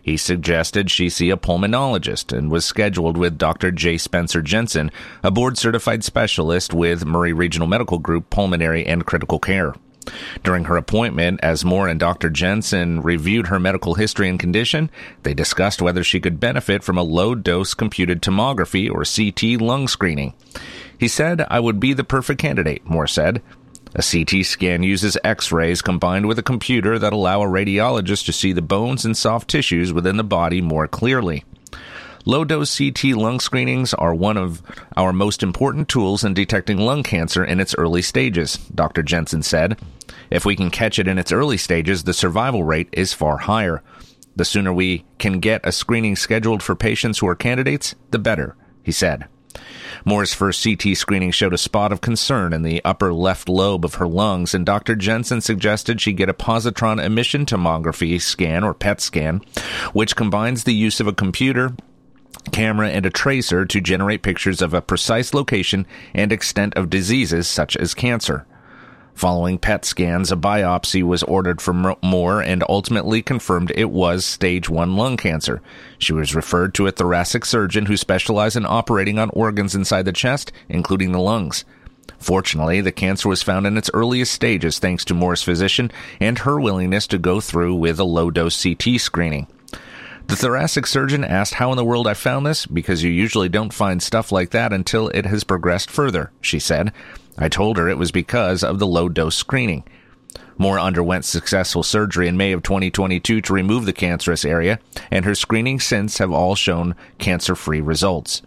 He 0.03 0.17
suggested 0.17 0.91
she 0.91 1.09
see 1.09 1.31
a 1.31 1.37
pulmonologist 1.37 2.37
and 2.37 2.51
was 2.51 2.65
scheduled 2.65 3.17
with 3.17 3.39
Dr. 3.39 3.71
J. 3.71 3.97
Spencer 3.99 4.43
Jensen, 4.43 4.91
a 5.23 5.31
board 5.31 5.57
certified 5.57 6.03
specialist 6.03 6.75
with 6.75 7.07
Maury 7.07 7.33
Regional 7.33 7.69
Medical 7.69 7.99
Group 7.99 8.29
Pulmonary 8.29 8.85
and 8.85 9.07
Critical 9.07 9.39
Care. 9.39 9.75
During 10.43 10.65
her 10.65 10.77
appointment, 10.77 11.39
as 11.45 11.65
Moore 11.65 11.87
and 11.87 12.01
Dr. 12.01 12.29
Jensen 12.29 13.01
reviewed 13.01 13.47
her 13.47 13.61
medical 13.61 13.95
history 13.95 14.29
and 14.29 14.39
condition, 14.39 14.91
they 15.23 15.35
discussed 15.35 15.81
whether 15.81 16.03
she 16.03 16.19
could 16.19 16.41
benefit 16.41 16.83
from 16.83 16.99
a 16.99 17.03
low 17.05 17.37
dose 17.37 17.73
computed 17.73 18.21
tomography 18.21 18.91
or 18.91 19.05
CT 19.05 19.61
lung 19.61 19.87
screening. 19.87 20.35
He 20.99 21.07
said, 21.07 21.47
I 21.49 21.61
would 21.61 21.79
be 21.79 21.93
the 21.93 22.05
perfect 22.05 22.41
candidate, 22.41 22.85
Moore 22.85 23.07
said. 23.07 23.43
A 23.95 24.03
CT 24.03 24.47
scan 24.47 24.83
uses 24.83 25.19
X 25.23 25.53
rays 25.53 25.83
combined 25.83 26.27
with 26.27 26.39
a 26.39 26.43
computer 26.43 26.99
that 26.99 27.13
allow 27.13 27.43
a 27.43 27.47
radiologist 27.47 28.25
to 28.27 28.33
see 28.33 28.53
the 28.53 28.63
bones 28.63 29.05
and 29.05 29.17
soft 29.17 29.49
tissues 29.51 29.93
within 29.93 30.17
the 30.17 30.25
body 30.25 30.63
more 30.63 30.89
clearly. 30.89 31.45
Low 32.25 32.45
dose 32.45 32.79
CT 32.79 33.17
lung 33.17 33.41
screenings 33.41 33.93
are 33.95 34.15
one 34.15 34.37
of 34.37 34.63
our 34.97 35.13
most 35.13 35.43
important 35.43 35.89
tools 35.89 36.25
in 36.25 36.35
detecting 36.35 36.79
lung 36.79 37.03
cancer 37.03 37.45
in 37.45 37.61
its 37.61 37.75
early 37.75 38.01
stages, 38.01 38.57
Dr. 38.75 39.03
Jensen 39.03 39.43
said. 39.43 39.79
If 40.31 40.47
we 40.47 40.57
can 40.57 40.71
catch 40.71 40.99
it 40.99 41.09
in 41.09 41.19
its 41.19 41.33
early 41.33 41.57
stages, 41.57 42.05
the 42.05 42.15
survival 42.15 42.63
rate 42.63 42.89
is 42.93 43.13
far 43.13 43.39
higher. 43.39 43.83
The 44.37 44.45
sooner 44.47 44.73
we 44.73 45.05
can 45.19 45.41
get 45.41 45.61
a 45.65 45.73
screening 45.73 46.17
scheduled 46.17 46.63
for 46.63 46.75
patients 46.75 47.19
who 47.19 47.27
are 47.27 47.35
candidates, 47.35 47.95
the 48.11 48.19
better, 48.19 48.57
he 48.83 48.93
said. 48.93 49.27
Moore's 50.05 50.35
first 50.35 50.65
CT 50.65 50.97
screening 50.97 51.31
showed 51.31 51.55
a 51.55 51.59
spot 51.59 51.93
of 51.93 52.01
concern 52.01 52.53
in 52.53 52.63
the 52.63 52.85
upper 52.85 53.13
left 53.13 53.49
lobe 53.49 53.85
of 53.85 53.95
her 53.95 54.07
lungs, 54.07 54.55
and 54.55 54.67
Dr. 54.67 54.97
Jensen 54.97 55.41
suggested 55.41 56.01
she 56.01 56.13
get 56.13 56.29
a 56.29 56.35
positron 56.35 57.03
emission 57.03 57.47
tomography 57.47 58.21
scan 58.21 58.65
or 58.65 58.75
PET 58.75 59.01
scan, 59.01 59.41
which 59.93 60.17
combines 60.17 60.65
the 60.65 60.75
use 60.75 61.01
of 61.01 61.07
a 61.07 61.13
computer 61.13 61.73
camera, 62.51 62.89
and 62.89 63.07
a 63.07 63.11
tracer 63.11 63.65
to 63.65 63.81
generate 63.81 64.23
pictures 64.23 64.61
of 64.61 64.75
a 64.75 64.83
precise 64.83 65.33
location 65.33 65.87
and 66.15 66.33
extent 66.33 66.75
of 66.75 66.91
diseases 66.91 67.47
such 67.47 67.77
as 67.77 67.95
cancer. 67.95 68.47
Following 69.15 69.59
PET 69.59 69.85
scans, 69.85 70.33
a 70.33 70.37
biopsy 70.37 71.03
was 71.03 71.23
ordered 71.23 71.61
from 71.61 71.95
Moore 72.03 72.41
and 72.41 72.65
ultimately 72.69 73.23
confirmed 73.23 73.71
it 73.75 73.91
was 73.91 74.25
stage 74.25 74.69
1 74.69 74.97
lung 74.97 75.17
cancer. 75.17 75.61
She 75.99 76.13
was 76.13 76.35
referred 76.35 76.75
to 76.75 76.87
a 76.87 76.93
thoracic 76.93 77.45
surgeon 77.45 77.87
who 77.87 77.97
specialized 77.97 78.57
in 78.57 78.67
operating 78.67 79.19
on 79.19 79.31
organs 79.31 79.75
inside 79.75 80.07
the 80.07 80.13
chest, 80.13 80.51
including 80.69 81.13
the 81.13 81.21
lungs. 81.21 81.65
Fortunately, 82.19 82.81
the 82.81 82.93
cancer 82.93 83.29
was 83.29 83.43
found 83.43 83.67
in 83.67 83.77
its 83.77 83.91
earliest 83.93 84.33
stages 84.33 84.79
thanks 84.79 85.05
to 85.05 85.15
Moore's 85.15 85.43
physician 85.43 85.91
and 86.21 86.39
her 86.41 86.61
willingness 86.61 87.07
to 87.09 87.19
go 87.19 87.41
through 87.41 87.75
with 87.75 88.01
a 88.01 88.05
low 88.05 88.31
dose 88.31 88.61
CT 88.61 89.01
screening. 89.01 89.47
The 90.29 90.37
thoracic 90.37 90.87
surgeon 90.87 91.25
asked 91.25 91.55
how 91.55 91.73
in 91.73 91.77
the 91.77 91.85
world 91.85 92.07
I 92.07 92.15
found 92.15 92.47
this, 92.47 92.65
because 92.65 93.03
you 93.03 93.11
usually 93.11 93.49
don't 93.49 93.73
find 93.73 94.03
stuff 94.03 94.31
like 94.33 94.51
that 94.51 94.73
until 94.73 95.09
it 95.09 95.27
has 95.27 95.45
progressed 95.45 95.91
further, 95.91 96.31
she 96.41 96.59
said. 96.59 96.93
I 97.39 97.49
told 97.49 97.77
her 97.77 97.89
it 97.89 97.99
was 97.99 98.13
because 98.13 98.63
of 98.63 98.79
the 98.79 98.87
low 98.87 99.09
dose 99.09 99.37
screening. 99.37 99.85
Moore 100.59 100.79
underwent 100.79 101.25
successful 101.25 101.83
surgery 101.83 102.29
in 102.29 102.37
May 102.37 102.53
of 102.53 102.63
2022 102.63 103.41
to 103.41 103.53
remove 103.53 103.87
the 103.87 103.93
cancerous 103.93 104.45
area, 104.45 104.79
and 105.11 105.25
her 105.25 105.35
screenings 105.35 105.85
since 105.85 106.19
have 106.19 106.31
all 106.31 106.55
shown 106.55 106.95
cancer 107.19 107.55
free 107.55 107.81
results. 107.81 108.43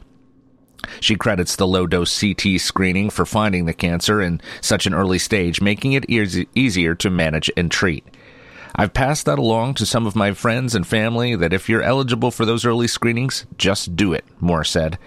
She 0.99 1.15
credits 1.15 1.55
the 1.55 1.67
low 1.67 1.87
dose 1.87 2.19
CT 2.19 2.59
screening 2.59 3.09
for 3.09 3.25
finding 3.25 3.65
the 3.65 3.73
cancer 3.73 4.21
in 4.21 4.39
such 4.61 4.85
an 4.85 4.93
early 4.93 5.17
stage, 5.17 5.61
making 5.61 5.93
it 5.93 6.05
easier 6.07 6.95
to 6.95 7.09
manage 7.09 7.49
and 7.57 7.71
treat. 7.71 8.05
I've 8.75 8.93
passed 8.93 9.25
that 9.25 9.39
along 9.39 9.75
to 9.75 9.85
some 9.85 10.05
of 10.05 10.15
my 10.15 10.33
friends 10.33 10.75
and 10.75 10.85
family 10.85 11.35
that 11.35 11.53
if 11.53 11.69
you're 11.69 11.81
eligible 11.81 12.29
for 12.29 12.45
those 12.45 12.65
early 12.65 12.87
screenings, 12.87 13.45
just 13.57 13.95
do 13.95 14.13
it, 14.13 14.25
Moore 14.39 14.63
said. 14.65 14.99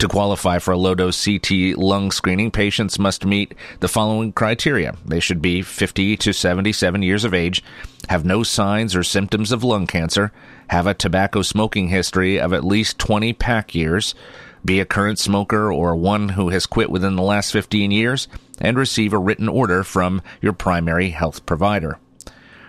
To 0.00 0.08
qualify 0.08 0.58
for 0.58 0.72
a 0.72 0.76
low 0.76 0.94
dose 0.94 1.24
CT 1.24 1.78
lung 1.78 2.10
screening, 2.10 2.50
patients 2.50 2.98
must 2.98 3.24
meet 3.24 3.54
the 3.80 3.88
following 3.88 4.30
criteria. 4.30 4.94
They 5.06 5.20
should 5.20 5.40
be 5.40 5.62
50 5.62 6.18
to 6.18 6.34
77 6.34 7.02
years 7.02 7.24
of 7.24 7.32
age, 7.32 7.64
have 8.10 8.22
no 8.22 8.42
signs 8.42 8.94
or 8.94 9.02
symptoms 9.02 9.52
of 9.52 9.64
lung 9.64 9.86
cancer, 9.86 10.32
have 10.68 10.86
a 10.86 10.92
tobacco 10.92 11.40
smoking 11.40 11.88
history 11.88 12.38
of 12.38 12.52
at 12.52 12.62
least 12.62 12.98
20 12.98 13.32
pack 13.32 13.74
years, 13.74 14.14
be 14.62 14.80
a 14.80 14.84
current 14.84 15.18
smoker 15.18 15.72
or 15.72 15.96
one 15.96 16.30
who 16.30 16.50
has 16.50 16.66
quit 16.66 16.90
within 16.90 17.16
the 17.16 17.22
last 17.22 17.50
15 17.52 17.90
years, 17.90 18.28
and 18.60 18.76
receive 18.76 19.14
a 19.14 19.18
written 19.18 19.48
order 19.48 19.82
from 19.82 20.20
your 20.42 20.52
primary 20.52 21.08
health 21.08 21.46
provider. 21.46 21.98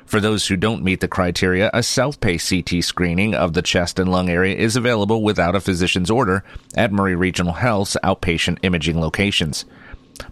For 0.08 0.22
those 0.22 0.48
who 0.48 0.56
don't 0.56 0.86
meet 0.86 1.02
the 1.02 1.10
criteria, 1.10 1.70
a 1.74 1.84
self-pay 1.84 2.38
CT 2.38 2.82
screening 2.82 3.36
of 3.36 3.52
the 3.52 3.62
chest 3.62 4.00
and 4.00 4.10
lung 4.10 4.30
area 4.30 4.56
is 4.56 4.78
available 4.78 5.22
without 5.22 5.54
a 5.54 5.60
physician's 5.60 6.10
order 6.10 6.46
at 6.76 6.94
Maury 6.94 7.14
Regional 7.14 7.52
Health's 7.52 7.98
outpatient 8.06 8.60
imaging 8.64 9.02
locations. 9.02 9.66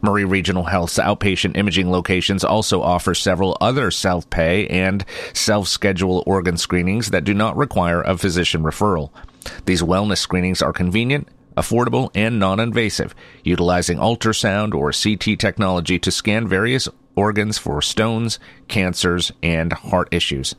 Maury 0.02 0.24
Regional 0.24 0.64
Health's 0.64 0.98
outpatient 0.98 1.58
imaging 1.58 1.92
locations 1.92 2.46
also 2.46 2.82
offer 2.82 3.14
several 3.14 3.58
other 3.60 3.92
self 3.92 4.30
pay 4.30 4.66
and 4.68 5.04
self 5.34 5.68
schedule 5.68 6.24
organ 6.26 6.56
screenings 6.56 7.10
that 7.10 7.26
do 7.26 7.34
not 7.34 7.58
require 7.58 8.02
a 8.02 8.18
physician 8.18 8.64
referral. 8.64 9.10
These 9.66 9.82
wellness 9.82 10.20
screenings 10.20 10.62
are 10.62 10.72
convenient, 10.72 11.28
affordable, 11.58 12.12
and 12.16 12.40
non 12.40 12.62
invasive, 12.62 13.14
utilizing 13.44 13.98
ultrasound 13.98 14.74
or 14.74 14.94
CT 14.94 15.38
technology 15.38 16.00
to 16.00 16.12
scan 16.12 16.48
various 16.48 16.88
organs 17.16 17.58
for 17.58 17.82
stones, 17.82 18.40
cancers, 18.68 19.32
and 19.42 19.74
heart 19.74 20.08
issues. 20.12 20.56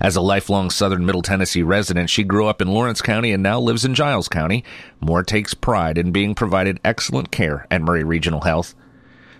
As 0.00 0.16
a 0.16 0.20
lifelong 0.20 0.70
southern 0.70 1.04
Middle 1.04 1.22
Tennessee 1.22 1.62
resident, 1.62 2.10
she 2.10 2.22
grew 2.22 2.46
up 2.46 2.62
in 2.62 2.68
Lawrence 2.68 3.02
County 3.02 3.32
and 3.32 3.42
now 3.42 3.58
lives 3.58 3.84
in 3.84 3.94
Giles 3.94 4.28
County. 4.28 4.64
Moore 5.00 5.22
takes 5.22 5.54
pride 5.54 5.98
in 5.98 6.12
being 6.12 6.34
provided 6.34 6.80
excellent 6.84 7.30
care 7.30 7.66
at 7.70 7.82
Maury 7.82 8.04
Regional 8.04 8.42
Health. 8.42 8.74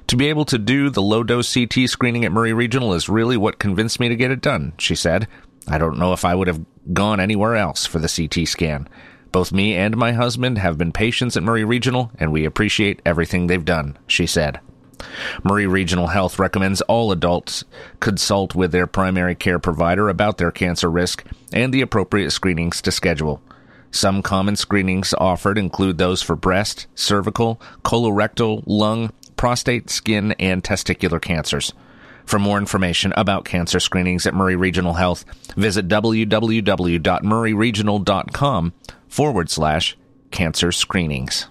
To 0.09 0.17
be 0.17 0.29
able 0.29 0.45
to 0.47 0.59
do 0.59 0.91
the 0.91 1.03
low 1.03 1.23
dose 1.23 1.53
CT 1.53 1.89
screening 1.89 2.25
at 2.25 2.33
Maury 2.33 2.53
Regional 2.53 2.93
is 2.95 3.09
really 3.09 3.37
what 3.37 3.59
convinced 3.59 4.01
me 4.01 4.09
to 4.09 4.17
get 4.17 4.31
it 4.31 4.41
done, 4.41 4.75
she 4.79 4.95
said. 4.95 5.29
I 5.67 5.79
don't 5.79 5.99
know 5.99 6.13
if 6.13 6.25
I 6.25 6.35
would 6.35 6.49
have 6.49 6.65
gone 6.93 7.21
anywhere 7.21 7.57
else 7.57 7.87
for 7.87 7.99
the 7.99 8.09
CT 8.09 8.47
scan. 8.47 8.89
Both 9.33 9.51
me 9.51 9.75
and 9.75 9.97
my 9.97 10.13
husband 10.13 10.59
have 10.59 10.79
been 10.79 10.93
patients 10.93 11.37
at 11.37 11.43
Maury 11.43 11.65
Regional, 11.65 12.11
and 12.19 12.31
we 12.31 12.45
appreciate 12.45 13.01
everything 13.05 13.47
they've 13.47 13.65
done, 13.65 13.99
she 14.07 14.27
said. 14.27 14.61
Maury 15.43 15.67
Regional 15.67 16.09
Health 16.09 16.39
recommends 16.39 16.81
all 16.83 17.13
adults 17.13 17.65
consult 18.01 18.55
with 18.55 18.73
their 18.73 18.87
primary 18.87 19.35
care 19.35 19.59
provider 19.59 20.09
about 20.09 20.39
their 20.39 20.51
cancer 20.51 20.91
risk 20.91 21.25
and 21.53 21.73
the 21.73 21.81
appropriate 21.81 22.31
screenings 22.31 22.83
to 22.83 22.91
schedule. 22.91 23.41
Some 23.91 24.23
common 24.23 24.57
screenings 24.57 25.15
offered 25.15 25.57
include 25.57 25.99
those 25.99 26.21
for 26.21 26.35
breast, 26.35 26.89
cervical, 26.95 27.61
colorectal, 27.85 28.65
lung, 28.67 29.13
prostate, 29.37 29.89
skin, 29.89 30.33
and 30.33 30.65
testicular 30.65 31.23
cancers. 31.23 31.73
For 32.27 32.39
more 32.39 32.59
information 32.59 33.13
about 33.17 33.45
cancer 33.45 33.79
screenings 33.79 34.27
at 34.27 34.35
Maury 34.35 34.57
Regional 34.57 34.95
Health, 34.95 35.25
visit 35.57 35.87
www.mauryregional.com 35.89 38.73
forward 39.09 39.51
slash 39.51 39.97
cancer 40.31 40.73
screenings. 40.73 41.47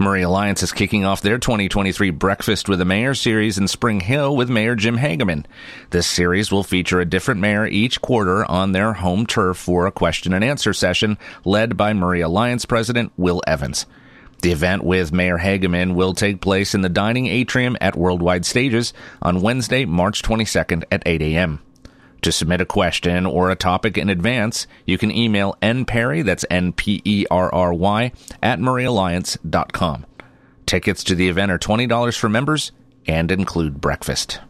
Maury 0.00 0.22
Alliance 0.22 0.62
is 0.62 0.70
kicking 0.70 1.04
off 1.04 1.22
their 1.22 1.38
2023 1.38 2.10
Breakfast 2.10 2.68
with 2.68 2.78
the 2.78 2.84
Mayor 2.84 3.14
series 3.14 3.58
in 3.58 3.66
Spring 3.66 3.98
Hill 3.98 4.36
with 4.36 4.48
Mayor 4.48 4.76
Jim 4.76 4.96
Hagaman. 4.96 5.44
This 5.90 6.06
series 6.06 6.52
will 6.52 6.62
feature 6.62 7.00
a 7.00 7.04
different 7.04 7.40
mayor 7.40 7.66
each 7.66 8.00
quarter 8.00 8.44
on 8.44 8.70
their 8.70 8.92
home 8.92 9.26
turf 9.26 9.56
for 9.56 9.88
a 9.88 9.92
question 9.92 10.32
and 10.32 10.44
answer 10.44 10.72
session 10.72 11.18
led 11.44 11.76
by 11.76 11.94
Maury 11.94 12.20
Alliance 12.20 12.64
President 12.64 13.10
Will 13.16 13.42
Evans. 13.44 13.86
The 14.40 14.52
event 14.52 14.84
with 14.84 15.12
Mayor 15.12 15.38
Hagaman 15.38 15.94
will 15.94 16.14
take 16.14 16.40
place 16.40 16.76
in 16.76 16.82
the 16.82 16.88
dining 16.88 17.26
atrium 17.26 17.76
at 17.80 17.96
Worldwide 17.96 18.46
Stages 18.46 18.92
on 19.20 19.40
Wednesday, 19.40 19.84
March 19.84 20.22
22nd 20.22 20.84
at 20.92 21.02
8 21.06 21.22
a.m. 21.22 21.58
To 22.22 22.32
submit 22.32 22.60
a 22.60 22.66
question 22.66 23.26
or 23.26 23.50
a 23.50 23.56
topic 23.56 23.96
in 23.96 24.08
advance, 24.08 24.66
you 24.84 24.98
can 24.98 25.10
email 25.10 25.56
nperry, 25.62 26.24
that's 26.24 26.44
N-P-E-R-R-Y, 26.50 28.12
at 28.42 28.58
mauryalliance.com. 28.58 30.06
Tickets 30.66 31.04
to 31.04 31.14
the 31.14 31.28
event 31.28 31.52
are 31.52 31.58
$20 31.58 32.18
for 32.18 32.28
members 32.28 32.72
and 33.06 33.30
include 33.30 33.80
breakfast. 33.80 34.40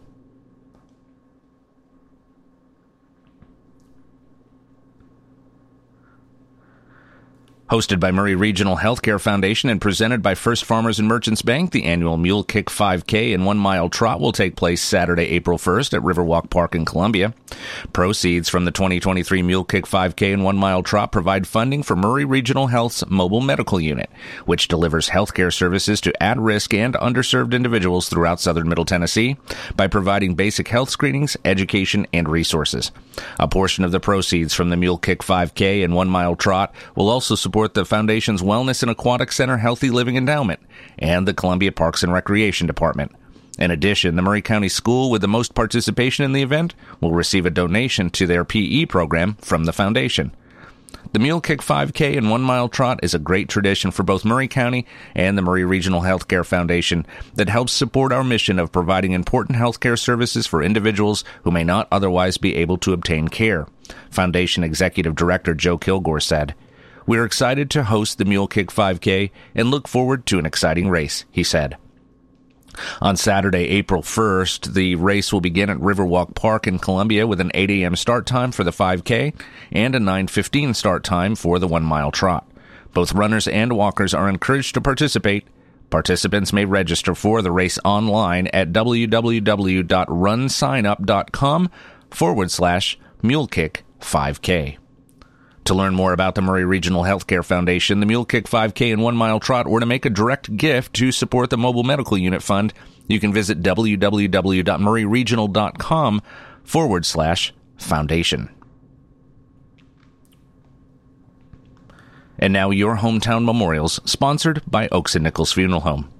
Hosted 7.70 8.00
by 8.00 8.10
Maury 8.10 8.34
Regional 8.34 8.78
Healthcare 8.78 9.20
Foundation 9.20 9.68
and 9.68 9.78
presented 9.78 10.22
by 10.22 10.34
First 10.34 10.64
Farmers 10.64 10.98
and 10.98 11.06
Merchants 11.06 11.42
Bank, 11.42 11.70
the 11.70 11.84
annual 11.84 12.16
Mule 12.16 12.42
Kick 12.42 12.68
5K 12.70 13.34
and 13.34 13.44
one 13.44 13.58
mile 13.58 13.90
trot 13.90 14.20
will 14.20 14.32
take 14.32 14.56
place 14.56 14.80
Saturday, 14.80 15.25
April 15.25 15.58
1st 15.58 15.92
at 15.92 16.02
Riverwalk 16.02 16.48
Park 16.48 16.75
in 16.75 16.87
Columbia. 16.87 17.34
Proceeds 17.92 18.48
from 18.48 18.64
the 18.64 18.70
2023 18.70 19.42
Mule 19.42 19.64
Kick 19.64 19.84
5K 19.84 20.32
and 20.32 20.44
one 20.44 20.56
mile 20.56 20.82
trot 20.82 21.12
provide 21.12 21.46
funding 21.46 21.82
for 21.82 21.94
Maury 21.94 22.25
Regional 22.25 22.68
Health's 22.68 23.04
mobile 23.10 23.42
medical 23.42 23.78
unit, 23.78 24.08
which 24.46 24.68
delivers 24.68 25.10
healthcare 25.10 25.52
services 25.52 26.00
to 26.00 26.22
at 26.22 26.38
risk 26.38 26.72
and 26.72 26.94
underserved 26.94 27.52
individuals 27.52 28.08
throughout 28.08 28.40
southern 28.40 28.70
Middle 28.70 28.87
Tennessee 28.87 29.37
by 29.76 29.88
providing 29.88 30.34
basic 30.34 30.68
health 30.68 30.88
screenings, 30.88 31.37
education, 31.44 32.06
and 32.14 32.30
resources. 32.30 32.92
A 33.38 33.46
portion 33.46 33.84
of 33.84 33.92
the 33.92 34.00
proceeds 34.00 34.54
from 34.54 34.70
the 34.70 34.76
Mule 34.78 34.96
Kick 34.96 35.18
5K 35.18 35.84
and 35.84 35.94
one 35.94 36.08
mile 36.08 36.34
trot 36.34 36.75
will 36.94 37.10
also 37.10 37.34
support 37.34 37.58
support 37.59 37.75
the 37.75 37.85
Foundation's 37.85 38.41
Wellness 38.41 38.83
and 38.83 38.91
Aquatic 38.93 39.33
Center 39.33 39.57
Healthy 39.57 39.91
Living 39.91 40.17
Endowment 40.17 40.61
and 40.97 41.27
the 41.27 41.35
Columbia 41.35 41.73
Parks 41.73 42.05
and 42.05 42.12
Recreation 42.12 42.69
Department. 42.69 43.11
In 43.59 43.73
addition, 43.73 44.15
the 44.15 44.23
Maury 44.23 44.43
County 44.43 44.69
School 44.69 45.11
with 45.11 45.23
the 45.23 45.27
most 45.27 45.57
participation 45.57 46.25
in 46.25 46.31
the 46.31 46.43
event 46.43 46.77
will 47.00 47.11
receive 47.11 47.47
a 47.47 47.50
donation 47.50 48.11
to 48.11 48.29
their 48.29 48.45
PE 48.45 48.85
program 48.85 49.35
from 49.41 49.65
the 49.65 49.73
Foundation. 49.73 50.31
The 51.11 51.19
Mule 51.19 51.41
Kick 51.41 51.61
5K 51.61 52.17
and 52.17 52.31
One 52.31 52.43
Mile 52.43 52.69
Trot 52.69 53.00
is 53.03 53.12
a 53.12 53.19
great 53.19 53.49
tradition 53.49 53.91
for 53.91 54.05
both 54.05 54.25
Maury 54.25 54.47
County 54.47 54.87
and 55.17 55.37
the 55.37 55.43
Maury 55.43 55.65
Regional 55.65 56.03
Healthcare 56.03 56.47
Foundation 56.47 57.05
that 57.35 57.49
helps 57.49 57.73
support 57.73 58.12
our 58.12 58.23
mission 58.23 58.61
of 58.61 58.71
providing 58.71 59.15
important 59.15 59.59
healthcare 59.59 59.99
services 59.99 60.47
for 60.47 60.62
individuals 60.62 61.25
who 61.43 61.50
may 61.50 61.65
not 61.65 61.88
otherwise 61.91 62.38
be 62.38 62.55
able 62.55 62.79
to 62.79 62.93
obtain 62.93 63.27
care. 63.27 63.67
Foundation 64.11 64.62
Executive 64.62 65.17
Director 65.17 65.55
Joe 65.55 65.77
Kilgore 65.77 66.21
said. 66.21 66.55
We're 67.09 67.25
excited 67.25 67.71
to 67.71 67.83
host 67.85 68.19
the 68.19 68.27
Mule 68.27 68.47
Kick 68.47 68.69
5K 68.69 69.31
and 69.55 69.71
look 69.71 69.88
forward 69.88 70.27
to 70.27 70.38
an 70.38 70.45
exciting 70.45 70.91
race, 70.91 71.25
he 71.31 71.43
said. 71.43 71.79
On 73.00 73.17
Saturday, 73.17 73.67
April 73.71 74.03
1st, 74.03 74.75
the 74.75 74.95
race 74.97 75.33
will 75.33 75.41
begin 75.41 75.71
at 75.71 75.79
Riverwalk 75.79 76.35
Park 76.35 76.67
in 76.67 76.79
Columbia 76.79 77.27
with 77.27 77.41
an 77.41 77.50
8 77.55 77.71
a.m. 77.71 77.97
start 77.97 78.27
time 78.27 78.53
for 78.53 78.62
the 78.62 78.73
5K 78.73 79.33
and 79.73 79.95
a 79.95 79.99
9:15 79.99 80.77
start 80.77 81.03
time 81.03 81.35
for 81.35 81.59
the 81.59 81.67
1-mile 81.67 82.12
trot. 82.12 82.47
Both 82.93 83.15
runners 83.15 83.49
and 83.49 83.73
walkers 83.73 84.12
are 84.12 84.29
encouraged 84.29 84.75
to 84.75 84.83
participate. 84.83 85.47
Participants 85.88 86.53
may 86.53 86.67
register 86.67 87.15
for 87.15 87.41
the 87.41 87.50
race 87.50 87.79
online 87.87 88.49
at 88.49 88.71
www.runsignup.com 88.71 91.71
forward 92.11 92.50
slash 92.50 92.99
mulekick 93.23 93.77
5K. 94.03 94.77
To 95.68 95.75
learn 95.75 95.94
more 95.94 96.12
about 96.14 96.34
the 96.34 96.40
Maury 96.40 96.64
Regional 96.64 97.02
Healthcare 97.02 97.44
Foundation, 97.44 98.00
the 98.00 98.06
Mule 98.06 98.25
Kick 98.25 98.46
5K 98.46 98.90
and 98.90 99.02
One 99.02 99.16
Mile 99.16 99.38
Trot, 99.38 99.66
or 99.66 99.80
to 99.80 99.87
make 99.87 100.06
a 100.06 100.10
direct 100.10 100.56
gift 100.56 100.94
to 100.94 101.12
support 101.12 101.50
the 101.50 101.58
Mobile 101.58 101.82
Medical 101.82 102.16
Unit 102.16 102.42
Fund, 102.42 102.72
you 103.06 103.20
can 103.20 103.34
visit 103.34 103.60
www.mauryregional.com 103.60 106.22
forward 106.64 107.04
slash 107.04 107.52
foundation. 107.76 108.48
And 112.38 112.54
now 112.54 112.70
your 112.70 112.96
hometown 112.96 113.44
memorials, 113.44 114.00
sponsored 114.06 114.62
by 114.66 114.88
Oaks 114.88 115.16
and 115.16 115.25
Nichols 115.25 115.52
Funeral 115.52 115.82
Home. 115.82 116.10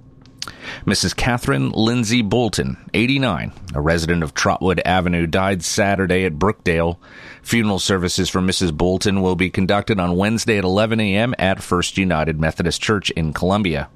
Mrs. 0.85 1.15
Catherine 1.15 1.71
Lindsay 1.71 2.21
Bolton, 2.21 2.77
89, 2.93 3.51
a 3.73 3.81
resident 3.81 4.23
of 4.23 4.33
Trotwood 4.33 4.81
Avenue, 4.85 5.27
died 5.27 5.63
Saturday 5.63 6.25
at 6.25 6.33
Brookdale. 6.33 6.97
Funeral 7.41 7.79
services 7.79 8.29
for 8.29 8.41
Mrs. 8.41 8.75
Bolton 8.75 9.21
will 9.21 9.35
be 9.35 9.49
conducted 9.49 9.99
on 9.99 10.17
Wednesday 10.17 10.57
at 10.57 10.63
11 10.63 10.99
a.m. 10.99 11.33
at 11.37 11.63
First 11.63 11.97
United 11.97 12.39
Methodist 12.39 12.81
Church 12.81 13.09
in 13.11 13.33
Columbia. 13.33 13.89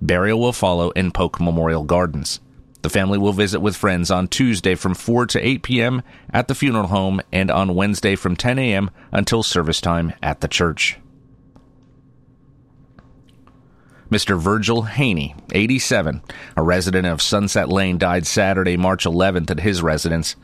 Burial 0.00 0.40
will 0.40 0.52
follow 0.52 0.90
in 0.90 1.10
Polk 1.10 1.40
Memorial 1.40 1.84
Gardens. 1.84 2.40
The 2.82 2.88
family 2.88 3.18
will 3.18 3.34
visit 3.34 3.60
with 3.60 3.76
friends 3.76 4.10
on 4.10 4.28
Tuesday 4.28 4.74
from 4.74 4.94
4 4.94 5.26
to 5.26 5.46
8 5.46 5.62
p.m. 5.62 6.02
at 6.32 6.48
the 6.48 6.54
funeral 6.54 6.86
home 6.86 7.20
and 7.30 7.50
on 7.50 7.74
Wednesday 7.74 8.16
from 8.16 8.36
10 8.36 8.58
a.m. 8.58 8.90
until 9.12 9.42
service 9.42 9.80
time 9.80 10.14
at 10.22 10.40
the 10.40 10.48
church. 10.48 10.98
Mr. 14.10 14.36
Virgil 14.36 14.82
Haney, 14.82 15.36
87, 15.52 16.20
a 16.56 16.62
resident 16.62 17.06
of 17.06 17.22
Sunset 17.22 17.68
Lane, 17.68 17.96
died 17.96 18.26
Saturday, 18.26 18.76
March 18.76 19.04
11th 19.04 19.50
at 19.52 19.60
his 19.60 19.82
residence. 19.82 20.34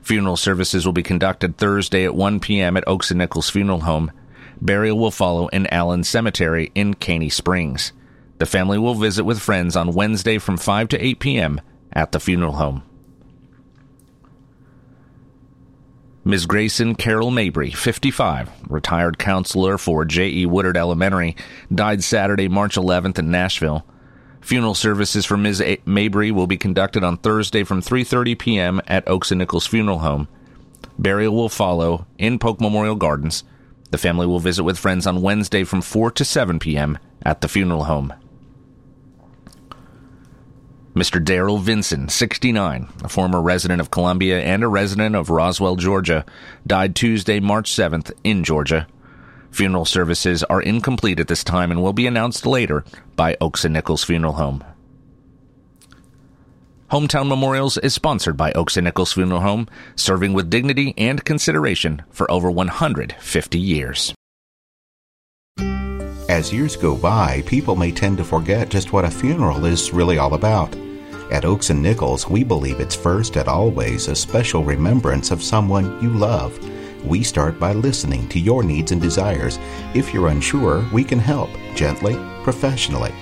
Funeral 0.00 0.36
services 0.36 0.86
will 0.86 0.92
be 0.92 1.02
conducted 1.02 1.56
Thursday 1.56 2.04
at 2.04 2.14
1 2.14 2.38
p.m. 2.38 2.76
at 2.76 2.86
Oaks 2.86 3.10
and 3.10 3.18
Nichols 3.18 3.50
Funeral 3.50 3.80
Home. 3.80 4.12
Burial 4.60 4.96
will 4.96 5.10
follow 5.10 5.48
in 5.48 5.66
Allen 5.66 6.04
Cemetery 6.04 6.70
in 6.76 6.94
Caney 6.94 7.28
Springs. 7.28 7.92
The 8.38 8.46
family 8.46 8.78
will 8.78 8.94
visit 8.94 9.24
with 9.24 9.40
friends 9.40 9.74
on 9.74 9.92
Wednesday 9.92 10.38
from 10.38 10.56
5 10.56 10.88
to 10.88 11.04
8 11.04 11.18
p.m. 11.18 11.60
at 11.92 12.12
the 12.12 12.20
funeral 12.20 12.52
home. 12.52 12.84
Ms. 16.26 16.46
Grayson 16.46 16.96
Carol 16.96 17.30
Mabry, 17.30 17.70
55, 17.70 18.50
retired 18.68 19.16
counselor 19.16 19.78
for 19.78 20.04
J.E. 20.04 20.44
Woodard 20.46 20.76
Elementary, 20.76 21.36
died 21.72 22.02
Saturday, 22.02 22.48
March 22.48 22.74
11th 22.74 23.20
in 23.20 23.30
Nashville. 23.30 23.86
Funeral 24.40 24.74
services 24.74 25.24
for 25.24 25.36
Ms. 25.36 25.60
A- 25.60 25.78
Mabry 25.86 26.32
will 26.32 26.48
be 26.48 26.56
conducted 26.56 27.04
on 27.04 27.16
Thursday 27.16 27.62
from 27.62 27.80
3:30 27.80 28.36
p.m. 28.40 28.82
at 28.88 29.06
Oaks 29.06 29.30
and 29.30 29.38
Nichols 29.38 29.68
Funeral 29.68 30.00
Home. 30.00 30.26
Burial 30.98 31.32
will 31.32 31.48
follow 31.48 32.08
in 32.18 32.40
Polk 32.40 32.60
Memorial 32.60 32.96
Gardens. 32.96 33.44
The 33.92 33.98
family 33.98 34.26
will 34.26 34.40
visit 34.40 34.64
with 34.64 34.78
friends 34.80 35.06
on 35.06 35.22
Wednesday 35.22 35.62
from 35.62 35.80
4 35.80 36.10
to 36.10 36.24
7 36.24 36.58
p.m. 36.58 36.98
at 37.22 37.40
the 37.40 37.46
funeral 37.46 37.84
home. 37.84 38.12
Mr. 40.96 41.22
Daryl 41.22 41.60
Vinson, 41.60 42.08
69, 42.08 42.88
a 43.04 43.08
former 43.10 43.42
resident 43.42 43.82
of 43.82 43.90
Columbia 43.90 44.40
and 44.40 44.64
a 44.64 44.68
resident 44.68 45.14
of 45.14 45.28
Roswell, 45.28 45.76
Georgia, 45.76 46.24
died 46.66 46.96
Tuesday, 46.96 47.38
March 47.38 47.70
7th 47.70 48.12
in 48.24 48.42
Georgia. 48.42 48.86
Funeral 49.50 49.84
services 49.84 50.42
are 50.44 50.62
incomplete 50.62 51.20
at 51.20 51.28
this 51.28 51.44
time 51.44 51.70
and 51.70 51.82
will 51.82 51.92
be 51.92 52.06
announced 52.06 52.46
later 52.46 52.82
by 53.14 53.36
Oaks 53.42 53.66
and 53.66 53.74
Nichols 53.74 54.04
Funeral 54.04 54.32
Home. 54.32 54.64
Hometown 56.90 57.28
Memorials 57.28 57.76
is 57.76 57.92
sponsored 57.92 58.38
by 58.38 58.52
Oaks 58.52 58.78
and 58.78 58.84
Nichols 58.86 59.12
Funeral 59.12 59.42
Home, 59.42 59.68
serving 59.96 60.32
with 60.32 60.48
dignity 60.48 60.94
and 60.96 61.22
consideration 61.26 62.04
for 62.08 62.30
over 62.30 62.50
150 62.50 63.58
years. 63.58 64.14
As 66.30 66.50
years 66.50 66.74
go 66.74 66.96
by, 66.96 67.42
people 67.44 67.76
may 67.76 67.92
tend 67.92 68.16
to 68.16 68.24
forget 68.24 68.70
just 68.70 68.94
what 68.94 69.04
a 69.04 69.10
funeral 69.10 69.66
is 69.66 69.92
really 69.92 70.16
all 70.16 70.32
about. 70.32 70.74
At 71.30 71.44
Oaks 71.44 71.70
and 71.70 71.82
Nichols, 71.82 72.28
we 72.28 72.44
believe 72.44 72.78
it's 72.78 72.94
first 72.94 73.36
and 73.36 73.48
always 73.48 74.06
a 74.06 74.14
special 74.14 74.62
remembrance 74.62 75.32
of 75.32 75.42
someone 75.42 76.00
you 76.00 76.10
love. 76.10 76.56
We 77.04 77.24
start 77.24 77.58
by 77.58 77.72
listening 77.72 78.28
to 78.28 78.38
your 78.38 78.62
needs 78.62 78.92
and 78.92 79.02
desires. 79.02 79.58
If 79.92 80.14
you're 80.14 80.28
unsure, 80.28 80.84
we 80.92 81.02
can 81.02 81.18
help 81.18 81.50
gently, 81.74 82.16
professionally. 82.44 83.12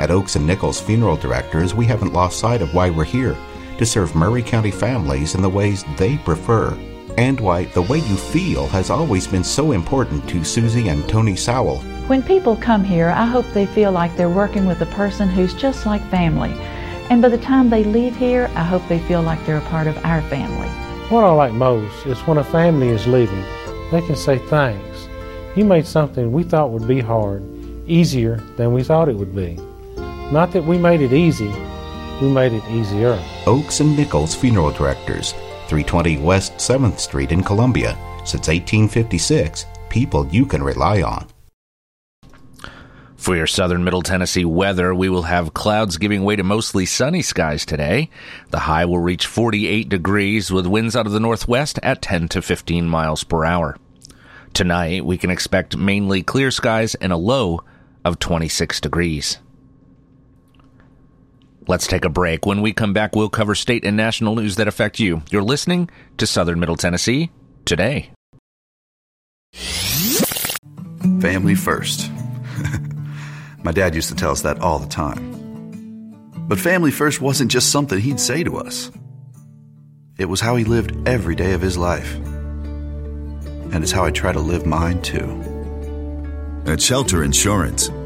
At 0.00 0.10
Oaks 0.10 0.34
and 0.34 0.44
Nichols 0.44 0.80
Funeral 0.80 1.16
Directors, 1.16 1.76
we 1.76 1.86
haven't 1.86 2.12
lost 2.12 2.40
sight 2.40 2.60
of 2.60 2.74
why 2.74 2.90
we're 2.90 3.04
here 3.04 3.36
to 3.78 3.86
serve 3.86 4.16
Maury 4.16 4.42
County 4.42 4.72
families 4.72 5.36
in 5.36 5.42
the 5.42 5.48
ways 5.48 5.84
they 5.96 6.18
prefer. 6.18 6.76
And 7.16 7.38
why 7.38 7.66
the 7.66 7.82
way 7.82 7.98
you 7.98 8.16
feel 8.16 8.66
has 8.66 8.90
always 8.90 9.28
been 9.28 9.44
so 9.44 9.70
important 9.70 10.28
to 10.28 10.42
Susie 10.42 10.88
and 10.88 11.08
Tony 11.08 11.36
Sowell. 11.36 11.78
When 12.08 12.22
people 12.22 12.56
come 12.56 12.82
here, 12.82 13.10
I 13.10 13.26
hope 13.26 13.46
they 13.52 13.66
feel 13.66 13.92
like 13.92 14.16
they're 14.16 14.28
working 14.28 14.66
with 14.66 14.80
a 14.80 14.86
person 14.86 15.28
who's 15.28 15.54
just 15.54 15.86
like 15.86 16.02
family. 16.10 16.52
And 17.10 17.20
by 17.20 17.28
the 17.28 17.38
time 17.38 17.68
they 17.68 17.84
leave 17.84 18.16
here, 18.16 18.50
I 18.54 18.64
hope 18.64 18.86
they 18.88 18.98
feel 19.00 19.22
like 19.22 19.44
they're 19.44 19.58
a 19.58 19.70
part 19.70 19.86
of 19.86 19.96
our 20.04 20.22
family. 20.22 20.68
What 21.10 21.24
I 21.24 21.30
like 21.30 21.52
most 21.52 22.06
is 22.06 22.18
when 22.20 22.38
a 22.38 22.44
family 22.44 22.88
is 22.88 23.06
leaving, 23.06 23.44
they 23.90 24.00
can 24.00 24.16
say 24.16 24.38
thanks. 24.38 25.08
You 25.54 25.64
made 25.64 25.86
something 25.86 26.32
we 26.32 26.42
thought 26.42 26.70
would 26.70 26.88
be 26.88 27.00
hard 27.00 27.42
easier 27.86 28.36
than 28.56 28.72
we 28.72 28.82
thought 28.82 29.08
it 29.08 29.16
would 29.16 29.34
be. 29.34 29.56
Not 30.32 30.52
that 30.52 30.64
we 30.64 30.78
made 30.78 31.02
it 31.02 31.12
easy, 31.12 31.52
we 32.20 32.28
made 32.28 32.52
it 32.52 32.64
easier. 32.70 33.22
Oaks 33.46 33.80
and 33.80 33.94
Nichols 33.94 34.34
Funeral 34.34 34.70
Directors, 34.70 35.32
320 35.68 36.18
West 36.18 36.54
7th 36.54 36.98
Street 36.98 37.32
in 37.32 37.42
Columbia. 37.42 37.96
Since 38.24 38.48
1856, 38.48 39.66
people 39.90 40.26
you 40.28 40.46
can 40.46 40.62
rely 40.62 41.02
on. 41.02 41.26
For 43.24 43.34
your 43.34 43.46
southern 43.46 43.84
Middle 43.84 44.02
Tennessee 44.02 44.44
weather, 44.44 44.94
we 44.94 45.08
will 45.08 45.22
have 45.22 45.54
clouds 45.54 45.96
giving 45.96 46.24
way 46.24 46.36
to 46.36 46.42
mostly 46.42 46.84
sunny 46.84 47.22
skies 47.22 47.64
today. 47.64 48.10
The 48.50 48.58
high 48.58 48.84
will 48.84 48.98
reach 48.98 49.26
48 49.26 49.88
degrees 49.88 50.50
with 50.50 50.66
winds 50.66 50.94
out 50.94 51.06
of 51.06 51.12
the 51.12 51.20
northwest 51.20 51.80
at 51.82 52.02
10 52.02 52.28
to 52.28 52.42
15 52.42 52.86
miles 52.86 53.24
per 53.24 53.46
hour. 53.46 53.78
Tonight, 54.52 55.06
we 55.06 55.16
can 55.16 55.30
expect 55.30 55.74
mainly 55.74 56.22
clear 56.22 56.50
skies 56.50 56.96
and 56.96 57.14
a 57.14 57.16
low 57.16 57.64
of 58.04 58.18
26 58.18 58.82
degrees. 58.82 59.38
Let's 61.66 61.86
take 61.86 62.04
a 62.04 62.10
break. 62.10 62.44
When 62.44 62.60
we 62.60 62.74
come 62.74 62.92
back, 62.92 63.16
we'll 63.16 63.30
cover 63.30 63.54
state 63.54 63.86
and 63.86 63.96
national 63.96 64.36
news 64.36 64.56
that 64.56 64.68
affect 64.68 65.00
you. 65.00 65.22
You're 65.30 65.42
listening 65.42 65.88
to 66.18 66.26
Southern 66.26 66.60
Middle 66.60 66.76
Tennessee 66.76 67.30
today. 67.64 68.10
Family 71.22 71.54
first. 71.54 72.10
My 73.64 73.72
dad 73.72 73.94
used 73.94 74.10
to 74.10 74.14
tell 74.14 74.30
us 74.30 74.42
that 74.42 74.60
all 74.60 74.78
the 74.78 74.86
time. 74.86 75.32
But 76.46 76.60
family 76.60 76.90
first 76.90 77.22
wasn't 77.22 77.50
just 77.50 77.70
something 77.72 77.98
he'd 77.98 78.20
say 78.20 78.44
to 78.44 78.58
us. 78.58 78.90
It 80.18 80.26
was 80.26 80.40
how 80.40 80.54
he 80.56 80.64
lived 80.64 81.08
every 81.08 81.34
day 81.34 81.54
of 81.54 81.62
his 81.62 81.78
life. 81.78 82.14
And 82.14 83.82
it's 83.82 83.90
how 83.90 84.04
I 84.04 84.10
try 84.10 84.32
to 84.32 84.40
live 84.40 84.66
mine 84.66 85.00
too. 85.00 85.40
At 86.66 86.82
Shelter 86.82 87.24
Insurance, 87.24 87.88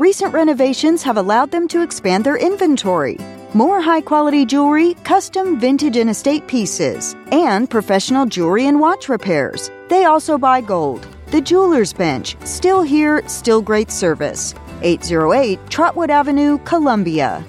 Recent 0.00 0.32
renovations 0.32 1.02
have 1.02 1.18
allowed 1.18 1.50
them 1.50 1.68
to 1.68 1.82
expand 1.82 2.24
their 2.24 2.38
inventory. 2.38 3.18
More 3.52 3.82
high 3.82 4.00
quality 4.00 4.46
jewelry, 4.46 4.94
custom 5.04 5.60
vintage 5.60 5.98
and 5.98 6.08
estate 6.08 6.46
pieces, 6.46 7.14
and 7.30 7.68
professional 7.68 8.24
jewelry 8.24 8.66
and 8.66 8.80
watch 8.80 9.10
repairs. 9.10 9.70
They 9.90 10.04
also 10.04 10.38
buy 10.38 10.62
gold. 10.62 11.06
The 11.26 11.42
Jeweler's 11.42 11.92
Bench, 11.92 12.34
still 12.46 12.80
here, 12.80 13.22
still 13.28 13.60
great 13.60 13.90
service. 13.90 14.54
808 14.80 15.58
Trotwood 15.68 16.08
Avenue, 16.08 16.56
Columbia. 16.64 17.44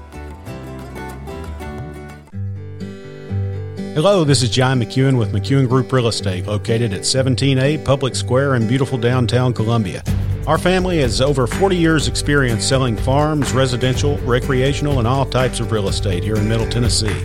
Hello, 3.94 4.26
this 4.26 4.44
is 4.44 4.50
John 4.50 4.78
McEwen 4.78 5.18
with 5.18 5.32
McEwen 5.32 5.70
Group 5.70 5.94
Real 5.94 6.10
Estate, 6.10 6.48
located 6.48 6.92
at 6.92 7.04
17A 7.04 7.86
Public 7.86 8.14
Square 8.14 8.56
in 8.56 8.68
beautiful 8.68 8.98
downtown 8.98 9.54
Columbia. 9.54 10.04
Our 10.47 10.58
family 10.58 10.99
has 11.01 11.21
over 11.21 11.45
40 11.45 11.75
years' 11.75 12.08
experience 12.08 12.65
selling 12.65 12.97
farms, 12.97 13.54
residential, 13.54 14.17
recreational, 14.19 14.97
and 14.97 15.08
all 15.08 15.25
types 15.25 15.60
of 15.60 15.71
real 15.71 15.88
estate 15.88 16.23
here 16.23 16.36
in 16.36 16.49
Middle 16.49 16.67
Tennessee. 16.67 17.15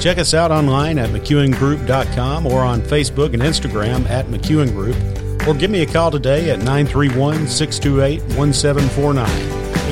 Check 0.00 0.18
us 0.18 0.34
out 0.34 0.50
online 0.50 0.98
at 0.98 1.08
McEwenGroup.com 1.10 2.46
or 2.46 2.60
on 2.60 2.82
Facebook 2.82 3.32
and 3.32 3.42
Instagram 3.42 4.08
at 4.10 4.26
McEwen 4.26 4.70
Group, 4.72 4.96
or 5.48 5.54
give 5.54 5.70
me 5.70 5.82
a 5.82 5.86
call 5.86 6.10
today 6.10 6.50
at 6.50 6.58
931 6.58 7.48
628 7.48 8.20
1749. 8.36 9.26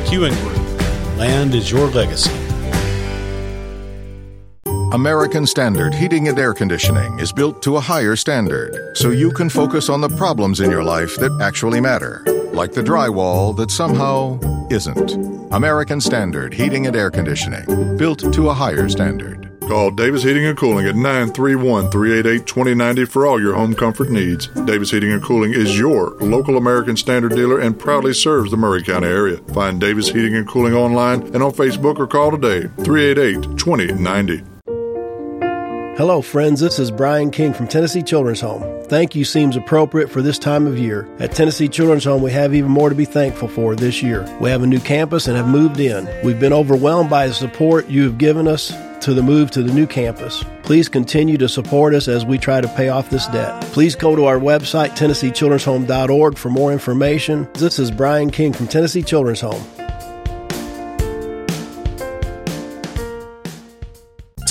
McEwen 0.04 0.42
Group. 0.42 1.18
Land 1.18 1.54
is 1.54 1.70
your 1.70 1.88
legacy. 1.88 2.30
American 4.92 5.46
Standard 5.46 5.92
Heating 5.92 6.28
and 6.28 6.38
Air 6.38 6.54
Conditioning 6.54 7.18
is 7.18 7.32
built 7.32 7.60
to 7.62 7.76
a 7.76 7.80
higher 7.80 8.14
standard 8.14 8.96
so 8.96 9.10
you 9.10 9.32
can 9.32 9.48
focus 9.48 9.88
on 9.88 10.00
the 10.00 10.08
problems 10.08 10.60
in 10.60 10.70
your 10.70 10.84
life 10.84 11.16
that 11.16 11.36
actually 11.42 11.80
matter, 11.80 12.22
like 12.56 12.72
the 12.72 12.82
drywall 12.82 13.54
that 13.56 13.70
somehow 13.70 14.40
isn't. 14.70 15.12
American 15.52 16.00
Standard 16.00 16.54
Heating 16.54 16.86
and 16.86 16.96
Air 16.96 17.10
Conditioning, 17.10 17.96
built 17.96 18.32
to 18.32 18.48
a 18.48 18.54
higher 18.54 18.88
standard. 18.88 19.52
Call 19.68 19.90
Davis 19.90 20.22
Heating 20.22 20.46
and 20.46 20.56
Cooling 20.56 20.86
at 20.86 20.94
931 20.94 21.90
388 21.90 22.46
2090 22.46 23.04
for 23.04 23.26
all 23.26 23.40
your 23.40 23.54
home 23.54 23.74
comfort 23.74 24.10
needs. 24.10 24.46
Davis 24.46 24.90
Heating 24.90 25.12
and 25.12 25.22
Cooling 25.22 25.52
is 25.52 25.78
your 25.78 26.10
local 26.20 26.56
American 26.56 26.96
Standard 26.96 27.34
dealer 27.34 27.60
and 27.60 27.78
proudly 27.78 28.14
serves 28.14 28.50
the 28.50 28.56
Maury 28.56 28.82
County 28.82 29.08
area. 29.08 29.38
Find 29.52 29.80
Davis 29.80 30.08
Heating 30.08 30.36
and 30.36 30.48
Cooling 30.48 30.74
online 30.74 31.22
and 31.34 31.42
on 31.42 31.52
Facebook 31.52 31.98
or 31.98 32.06
call 32.06 32.30
today 32.30 32.68
388 32.84 33.58
2090. 33.58 34.42
Hello, 35.96 36.22
friends. 36.22 36.60
This 36.60 36.78
is 36.78 36.90
Brian 36.90 37.30
King 37.30 37.52
from 37.52 37.66
Tennessee 37.66 38.02
Children's 38.02 38.42
Home. 38.42 38.75
Thank 38.88 39.16
you 39.16 39.24
seems 39.24 39.56
appropriate 39.56 40.10
for 40.10 40.22
this 40.22 40.38
time 40.38 40.64
of 40.66 40.78
year. 40.78 41.08
At 41.18 41.32
Tennessee 41.32 41.68
Children's 41.68 42.04
Home, 42.04 42.22
we 42.22 42.30
have 42.30 42.54
even 42.54 42.70
more 42.70 42.88
to 42.88 42.94
be 42.94 43.04
thankful 43.04 43.48
for 43.48 43.74
this 43.74 44.00
year. 44.00 44.24
We 44.40 44.48
have 44.50 44.62
a 44.62 44.66
new 44.66 44.78
campus 44.78 45.26
and 45.26 45.36
have 45.36 45.48
moved 45.48 45.80
in. 45.80 46.08
We've 46.24 46.38
been 46.38 46.52
overwhelmed 46.52 47.10
by 47.10 47.26
the 47.26 47.34
support 47.34 47.88
you 47.88 48.04
have 48.04 48.16
given 48.16 48.46
us 48.46 48.72
to 49.00 49.12
the 49.12 49.22
move 49.22 49.50
to 49.52 49.62
the 49.64 49.72
new 49.72 49.88
campus. 49.88 50.44
Please 50.62 50.88
continue 50.88 51.36
to 51.36 51.48
support 51.48 51.94
us 51.94 52.06
as 52.06 52.24
we 52.24 52.38
try 52.38 52.60
to 52.60 52.68
pay 52.68 52.88
off 52.88 53.10
this 53.10 53.26
debt. 53.28 53.60
Please 53.72 53.96
go 53.96 54.14
to 54.14 54.26
our 54.26 54.38
website, 54.38 54.90
TennesseeChildren'sHome.org, 54.90 56.38
for 56.38 56.50
more 56.50 56.72
information. 56.72 57.48
This 57.54 57.80
is 57.80 57.90
Brian 57.90 58.30
King 58.30 58.52
from 58.52 58.68
Tennessee 58.68 59.02
Children's 59.02 59.40
Home. 59.40 59.64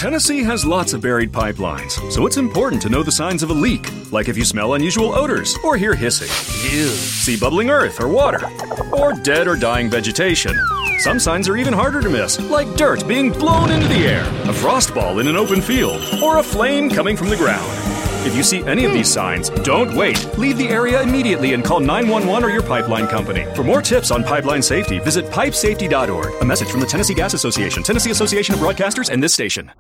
Tennessee 0.06 0.44
has 0.44 0.64
lots 0.64 0.94
of 0.94 1.02
buried 1.02 1.32
pipelines, 1.32 1.94
so 2.12 2.28
it's 2.28 2.38
important 2.38 2.80
to 2.84 2.90
know 2.90 3.02
the 3.02 3.12
signs 3.12 3.42
of 3.42 3.50
a 3.50 3.54
leak, 3.54 3.90
like 4.12 4.30
if 4.30 4.38
you 4.38 4.46
smell 4.46 4.76
unusual 4.76 5.12
odors 5.16 5.58
or 5.64 5.78
hear 5.78 5.96
hissing, 5.96 6.28
Ew. 6.72 6.90
see 6.90 7.36
bubbling 7.36 7.72
earth 7.72 8.00
or 8.00 8.08
water, 8.08 8.48
or 8.94 9.14
dead 9.14 9.48
or 9.48 9.56
dying 9.56 9.90
vegetation. 9.90 10.56
Some 11.00 11.18
signs 11.18 11.50
are 11.50 11.58
even 11.58 11.74
harder 11.74 12.02
to 12.02 12.10
miss, 12.12 12.40
like 12.40 12.72
dirt 12.76 13.08
being 13.08 13.32
blown 13.32 13.72
into 13.72 13.88
the 13.88 14.06
air, 14.06 14.28
a 14.48 14.54
frost 14.54 14.94
ball 14.94 15.18
in 15.18 15.28
an 15.28 15.36
open 15.36 15.60
field, 15.60 16.00
or 16.22 16.38
a 16.38 16.44
flame 16.44 16.88
coming 16.88 17.18
from 17.18 17.30
the 17.30 17.36
ground. 17.36 17.95
If 18.26 18.36
you 18.36 18.42
see 18.42 18.64
any 18.64 18.86
of 18.86 18.92
these 18.92 19.08
signs, 19.08 19.52
don't 19.52 19.96
wait. 19.96 20.36
Leave 20.36 20.58
the 20.58 20.68
area 20.68 21.00
immediately 21.04 21.54
and 21.54 21.64
call 21.64 21.80
911 21.80 22.44
or 22.44 22.52
your 22.52 22.64
pipeline 22.64 23.06
company. 23.06 23.46
For 23.54 23.64
more 23.64 23.84
tips 23.84 24.10
on 24.10 24.24
pipeline 24.24 24.64
safety, 24.64 24.98
visit 24.98 25.26
pipesafety.org. 25.26 26.42
A 26.42 26.46
message 26.46 26.70
from 26.70 26.80
the 26.80 26.88
Tennessee 26.88 27.14
Gas 27.14 27.36
Association, 27.36 27.84
Tennessee 27.84 28.10
Association 28.10 28.56
of 28.56 28.62
Broadcasters, 28.62 29.12
and 29.12 29.22
this 29.22 29.32
station. 29.32 29.72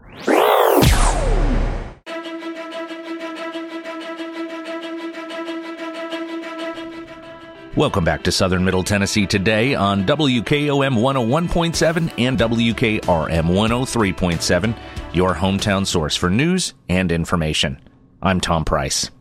Welcome 7.75 8.03
back 8.05 8.21
to 8.25 8.31
Southern 8.31 8.63
Middle 8.63 8.83
Tennessee 8.83 9.25
today 9.25 9.73
on 9.73 10.05
WKOM 10.05 10.99
101.7 10.99 12.13
and 12.19 12.37
WKRM 12.37 13.01
103.7, 13.01 14.77
your 15.13 15.33
hometown 15.33 15.87
source 15.87 16.15
for 16.15 16.29
news 16.29 16.75
and 16.87 17.11
information. 17.11 17.79
I'm 18.25 18.41
Tom 18.41 18.65
Price. 18.65 19.11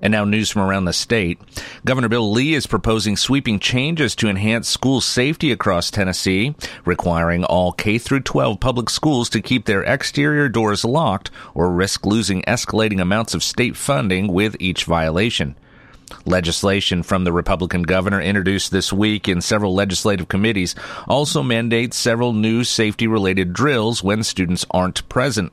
And 0.00 0.10
now 0.10 0.24
news 0.24 0.48
from 0.48 0.62
around 0.62 0.86
the 0.86 0.94
state. 0.94 1.38
Governor 1.84 2.08
Bill 2.08 2.32
Lee 2.32 2.54
is 2.54 2.66
proposing 2.66 3.14
sweeping 3.14 3.58
changes 3.58 4.16
to 4.16 4.28
enhance 4.30 4.70
school 4.70 5.02
safety 5.02 5.52
across 5.52 5.90
Tennessee, 5.90 6.54
requiring 6.86 7.44
all 7.44 7.72
K 7.72 7.98
through 7.98 8.20
12 8.20 8.58
public 8.58 8.88
schools 8.88 9.28
to 9.28 9.42
keep 9.42 9.66
their 9.66 9.82
exterior 9.82 10.48
doors 10.48 10.82
locked 10.82 11.30
or 11.52 11.70
risk 11.70 12.06
losing 12.06 12.40
escalating 12.44 13.02
amounts 13.02 13.34
of 13.34 13.42
state 13.42 13.76
funding 13.76 14.32
with 14.32 14.56
each 14.58 14.86
violation. 14.86 15.54
Legislation 16.24 17.02
from 17.02 17.24
the 17.24 17.32
Republican 17.32 17.82
governor 17.82 18.20
introduced 18.20 18.70
this 18.70 18.94
week 18.94 19.28
in 19.28 19.42
several 19.42 19.74
legislative 19.74 20.28
committees 20.28 20.74
also 21.06 21.42
mandates 21.42 21.98
several 21.98 22.32
new 22.32 22.64
safety 22.64 23.06
related 23.06 23.52
drills 23.52 24.02
when 24.02 24.22
students 24.22 24.64
aren't 24.70 25.06
present. 25.10 25.52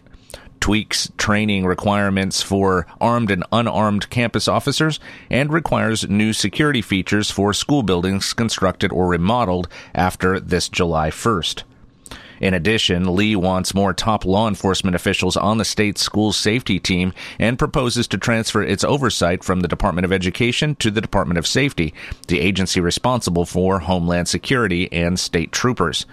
Tweaks 0.60 1.12
training 1.18 1.66
requirements 1.66 2.42
for 2.42 2.86
armed 3.00 3.32
and 3.32 3.44
unarmed 3.52 4.10
campus 4.10 4.48
officers 4.48 5.00
and 5.30 5.52
requires 5.52 6.10
new 6.10 6.34
security 6.34 6.82
features 6.82 7.32
for 7.32 7.54
school 7.54 7.84
buildings 7.84 8.34
constructed 8.34 8.92
or 8.92 9.08
remodeled 9.08 9.68
after 9.94 10.40
this 10.40 10.70
July 10.70 11.10
1st. 11.10 11.64
In 12.40 12.54
addition, 12.54 13.16
Lee 13.16 13.36
wants 13.36 13.74
more 13.74 13.94
top 13.94 14.24
law 14.24 14.48
enforcement 14.48 14.96
officials 14.96 15.36
on 15.36 15.58
the 15.58 15.66
state's 15.66 16.02
school 16.02 16.32
safety 16.32 16.80
team 16.80 17.14
and 17.38 17.60
proposes 17.60 18.08
to 18.08 18.18
transfer 18.18 18.64
its 18.64 18.84
oversight 18.84 19.44
from 19.44 19.60
the 19.60 19.68
Department 19.68 20.06
of 20.06 20.14
Education 20.14 20.76
to 20.76 20.90
the 20.90 21.02
Department 21.02 21.38
of 21.38 21.46
Safety, 21.46 21.94
the 22.28 22.40
agency 22.40 22.80
responsible 22.80 23.46
for 23.46 23.80
Homeland 23.80 24.28
Security 24.30 24.92
and 24.92 25.20
state 25.20 25.52
troopers. 25.52 26.06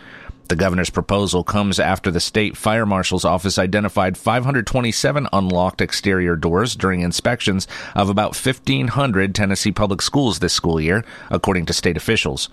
The 0.49 0.55
governor's 0.55 0.91
proposal 0.91 1.43
comes 1.43 1.81
after 1.81 2.13
the 2.13 2.21
state 2.21 2.57
fire 2.57 2.87
marshal's 2.87 3.25
office 3.25 3.59
identified 3.59 4.17
527 4.17 5.27
unlocked 5.33 5.81
exterior 5.81 6.37
doors 6.37 6.77
during 6.77 7.01
inspections 7.01 7.67
of 7.97 8.09
about 8.09 8.37
1,500 8.37 9.35
Tennessee 9.35 9.73
public 9.73 10.01
schools 10.01 10.39
this 10.39 10.53
school 10.53 10.81
year, 10.81 11.05
according 11.31 11.67
to 11.67 11.73
state 11.73 11.97
officials. 11.97 12.49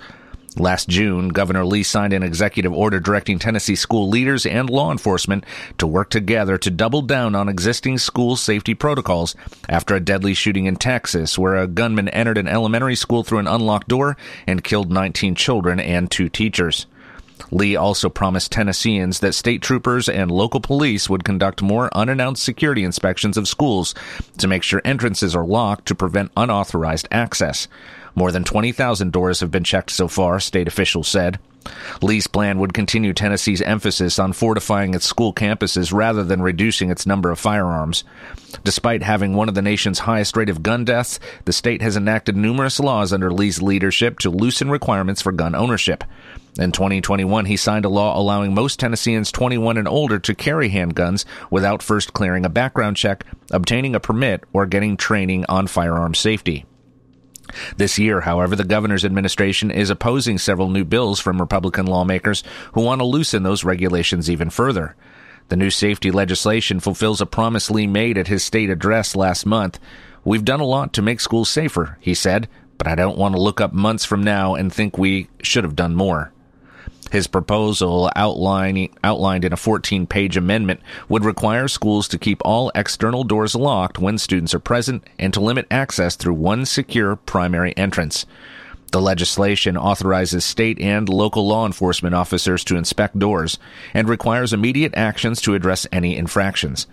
Last 0.58 0.90
June, 0.90 1.30
Governor 1.30 1.66
Lee 1.66 1.84
signed 1.84 2.14
an 2.14 2.24
executive 2.24 2.74
order 2.74 3.00
directing 3.00 3.38
Tennessee 3.38 3.76
school 3.76 4.10
leaders 4.10 4.46
and 4.48 4.70
law 4.70 4.92
enforcement 4.92 5.46
to 5.78 5.86
work 5.86 6.10
together 6.10 6.58
to 6.60 6.72
double 6.72 7.04
down 7.04 7.36
on 7.36 7.48
existing 7.48 8.00
school 8.00 8.36
safety 8.36 8.74
protocols 8.74 9.36
after 9.70 9.96
a 9.96 10.00
deadly 10.00 10.34
shooting 10.34 10.66
in 10.66 10.78
Texas 10.78 11.38
where 11.38 11.56
a 11.56 11.68
gunman 11.68 12.10
entered 12.10 12.40
an 12.40 12.48
elementary 12.48 12.96
school 12.96 13.24
through 13.24 13.40
an 13.40 13.48
unlocked 13.48 13.88
door 13.88 14.18
and 14.48 14.64
killed 14.64 14.92
19 14.92 15.36
children 15.36 15.80
and 15.80 16.10
two 16.10 16.30
teachers. 16.30 16.88
Lee 17.52 17.76
also 17.76 18.10
promised 18.10 18.52
Tennesseans 18.52 19.20
that 19.20 19.34
state 19.34 19.62
troopers 19.62 20.10
and 20.10 20.32
local 20.32 20.60
police 20.60 21.10
would 21.10 21.24
conduct 21.24 21.62
more 21.62 21.90
unannounced 21.96 22.44
security 22.44 22.84
inspections 22.84 23.38
of 23.38 23.48
schools 23.48 23.94
to 24.38 24.48
make 24.48 24.64
sure 24.64 24.82
entrances 24.84 25.36
are 25.36 25.46
locked 25.46 25.88
to 25.88 25.96
prevent 25.96 26.32
unauthorized 26.36 27.08
access. 27.12 27.68
More 28.16 28.32
than 28.32 28.44
20,000 28.44 29.12
doors 29.12 29.40
have 29.40 29.52
been 29.52 29.64
checked 29.64 29.90
so 29.90 30.08
far, 30.08 30.40
state 30.40 30.68
officials 30.68 31.08
said. 31.08 31.40
Lee's 32.02 32.28
plan 32.28 32.60
would 32.60 32.74
continue 32.74 33.14
Tennessee's 33.14 33.62
emphasis 33.62 34.20
on 34.20 34.34
fortifying 34.34 34.94
its 34.94 35.06
school 35.06 35.34
campuses 35.34 35.94
rather 35.94 36.24
than 36.24 36.42
reducing 36.42 36.90
its 36.90 37.06
number 37.06 37.32
of 37.32 37.40
firearms. 37.40 38.04
Despite 38.64 39.02
having 39.02 39.34
one 39.34 39.50
of 39.50 39.56
the 39.56 39.62
nation's 39.62 40.00
highest 40.00 40.36
rate 40.36 40.50
of 40.50 40.62
gun 40.62 40.86
deaths, 40.86 41.20
the 41.46 41.54
state 41.54 41.82
has 41.82 41.96
enacted 41.96 42.36
numerous 42.36 42.80
laws 42.80 43.14
under 43.14 43.32
Lee's 43.32 43.62
leadership 43.62 44.20
to 44.20 44.30
loosen 44.30 44.70
requirements 44.70 45.22
for 45.22 45.32
gun 45.32 45.56
ownership. 45.56 46.04
In 46.60 46.72
2021, 46.72 47.46
he 47.46 47.58
signed 47.58 47.84
a 47.84 47.90
law 47.90 48.18
allowing 48.18 48.54
most 48.54 48.80
Tennesseans 48.80 49.32
21 49.32 49.78
and 49.78 49.88
older 49.88 50.20
to 50.20 50.36
carry 50.36 50.70
handguns 50.70 51.26
without 51.50 51.82
first 51.82 52.14
clearing 52.14 52.46
a 52.46 52.50
background 52.50 52.96
check, 52.96 53.26
obtaining 53.50 53.96
a 53.96 54.00
permit, 54.00 54.44
or 54.54 54.68
getting 54.68 54.96
training 54.96 55.46
on 55.50 55.66
firearm 55.66 56.14
safety. 56.14 56.66
This 57.78 57.98
year, 57.98 58.22
however, 58.22 58.56
the 58.56 58.64
governor's 58.64 59.04
administration 59.04 59.72
is 59.72 59.90
opposing 59.90 60.38
several 60.38 60.70
new 60.70 60.86
bills 60.86 61.20
from 61.20 61.42
Republican 61.42 61.88
lawmakers 61.88 62.44
who 62.74 62.82
want 62.82 63.02
to 63.02 63.06
loosen 63.06 63.42
those 63.42 63.64
regulations 63.64 64.30
even 64.30 64.52
further. 64.52 64.96
The 65.50 65.58
new 65.58 65.72
safety 65.72 66.12
legislation 66.12 66.80
fulfills 66.80 67.20
a 67.20 67.26
promise 67.26 67.72
Lee 67.72 67.88
made 67.88 68.18
at 68.18 68.28
his 68.28 68.44
state 68.44 68.70
address 68.70 69.16
last 69.16 69.46
month. 69.46 69.80
We've 70.24 70.46
done 70.46 70.62
a 70.62 70.66
lot 70.66 70.94
to 70.94 71.02
make 71.02 71.20
schools 71.20 71.50
safer, 71.50 71.98
he 72.00 72.14
said, 72.14 72.48
but 72.78 72.88
I 72.88 72.96
don't 72.96 73.18
want 73.18 73.36
to 73.36 73.42
look 73.42 73.60
up 73.60 73.74
months 73.74 74.06
from 74.06 74.24
now 74.24 74.56
and 74.56 74.72
think 74.72 74.98
we 74.98 75.30
should 75.42 75.64
have 75.64 75.76
done 75.76 75.96
more. 75.96 76.32
His 77.14 77.28
proposal, 77.28 78.10
outline, 78.16 78.90
outlined 79.04 79.46
in 79.46 79.54
a 79.54 79.56
14 79.56 80.08
page 80.08 80.36
amendment, 80.36 80.80
would 81.08 81.24
require 81.24 81.68
schools 81.68 82.08
to 82.08 82.18
keep 82.18 82.42
all 82.44 82.72
external 82.74 83.24
doors 83.24 83.54
locked 83.54 84.00
when 84.00 84.18
students 84.18 84.56
are 84.56 84.60
present 84.60 85.08
and 85.20 85.32
to 85.36 85.40
limit 85.40 85.68
access 85.70 86.16
through 86.16 86.34
one 86.34 86.66
secure 86.66 87.16
primary 87.16 87.78
entrance. 87.78 88.26
The 88.92 89.00
legislation 89.00 89.78
authorizes 89.78 90.44
state 90.44 90.82
and 90.82 91.08
local 91.08 91.48
law 91.48 91.68
enforcement 91.68 92.16
officers 92.16 92.64
to 92.64 92.78
inspect 92.78 93.20
doors 93.20 93.60
and 93.94 94.10
requires 94.10 94.52
immediate 94.52 94.96
actions 94.96 95.40
to 95.42 95.54
address 95.54 95.86
any 95.92 96.18
infractions. 96.18 96.88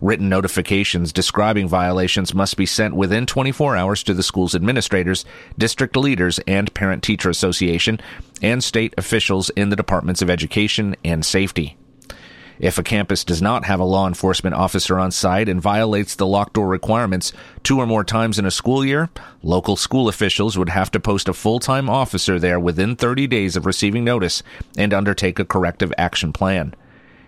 Written 0.00 0.28
notifications 0.28 1.12
describing 1.12 1.68
violations 1.68 2.34
must 2.34 2.56
be 2.56 2.66
sent 2.66 2.94
within 2.94 3.26
24 3.26 3.76
hours 3.76 4.02
to 4.04 4.14
the 4.14 4.22
school's 4.22 4.54
administrators, 4.54 5.24
district 5.58 5.96
leaders, 5.96 6.38
and 6.46 6.72
parent 6.74 7.02
teacher 7.02 7.30
association, 7.30 8.00
and 8.42 8.64
state 8.64 8.94
officials 8.96 9.50
in 9.50 9.68
the 9.68 9.76
departments 9.76 10.22
of 10.22 10.30
education 10.30 10.96
and 11.04 11.24
safety. 11.24 11.76
If 12.60 12.76
a 12.76 12.82
campus 12.82 13.24
does 13.24 13.40
not 13.40 13.64
have 13.64 13.80
a 13.80 13.84
law 13.84 14.06
enforcement 14.06 14.54
officer 14.54 14.98
on 14.98 15.12
site 15.12 15.48
and 15.48 15.62
violates 15.62 16.14
the 16.14 16.26
locked 16.26 16.52
door 16.52 16.68
requirements 16.68 17.32
two 17.62 17.78
or 17.78 17.86
more 17.86 18.04
times 18.04 18.38
in 18.38 18.44
a 18.44 18.50
school 18.50 18.84
year, 18.84 19.08
local 19.42 19.76
school 19.76 20.08
officials 20.08 20.58
would 20.58 20.68
have 20.68 20.90
to 20.90 21.00
post 21.00 21.26
a 21.26 21.32
full-time 21.32 21.88
officer 21.88 22.38
there 22.38 22.60
within 22.60 22.96
30 22.96 23.26
days 23.28 23.56
of 23.56 23.64
receiving 23.64 24.04
notice 24.04 24.42
and 24.76 24.92
undertake 24.92 25.38
a 25.38 25.44
corrective 25.46 25.90
action 25.96 26.34
plan. 26.34 26.74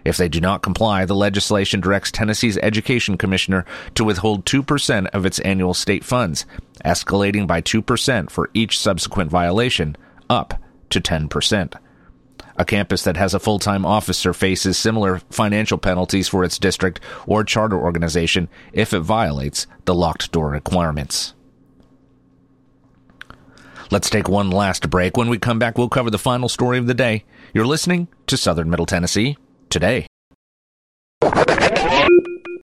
If 0.04 0.16
they 0.16 0.28
do 0.28 0.40
not 0.40 0.62
comply, 0.62 1.04
the 1.04 1.14
legislation 1.14 1.80
directs 1.80 2.10
Tennessee's 2.10 2.58
Education 2.58 3.16
Commissioner 3.16 3.64
to 3.94 4.04
withhold 4.04 4.44
2% 4.44 5.06
of 5.08 5.26
its 5.26 5.38
annual 5.40 5.74
state 5.74 6.04
funds, 6.04 6.44
escalating 6.84 7.46
by 7.46 7.60
2% 7.60 8.30
for 8.30 8.50
each 8.54 8.78
subsequent 8.78 9.30
violation, 9.30 9.96
up 10.28 10.60
to 10.90 11.00
10%. 11.00 11.74
A 12.56 12.64
campus 12.64 13.02
that 13.04 13.16
has 13.16 13.32
a 13.32 13.40
full 13.40 13.58
time 13.58 13.86
officer 13.86 14.34
faces 14.34 14.76
similar 14.76 15.18
financial 15.30 15.78
penalties 15.78 16.28
for 16.28 16.44
its 16.44 16.58
district 16.58 17.00
or 17.26 17.44
charter 17.44 17.78
organization 17.78 18.48
if 18.72 18.92
it 18.92 19.00
violates 19.00 19.66
the 19.86 19.94
locked 19.94 20.32
door 20.32 20.50
requirements. 20.50 21.34
Let's 23.90 24.10
take 24.10 24.28
one 24.28 24.50
last 24.50 24.90
break. 24.90 25.16
When 25.16 25.28
we 25.28 25.38
come 25.38 25.58
back, 25.58 25.76
we'll 25.76 25.88
cover 25.88 26.10
the 26.10 26.18
final 26.18 26.48
story 26.48 26.78
of 26.78 26.86
the 26.86 26.94
day. 26.94 27.24
You're 27.52 27.66
listening 27.66 28.08
to 28.26 28.36
Southern 28.36 28.70
Middle 28.70 28.86
Tennessee 28.86 29.36
today. 29.72 30.06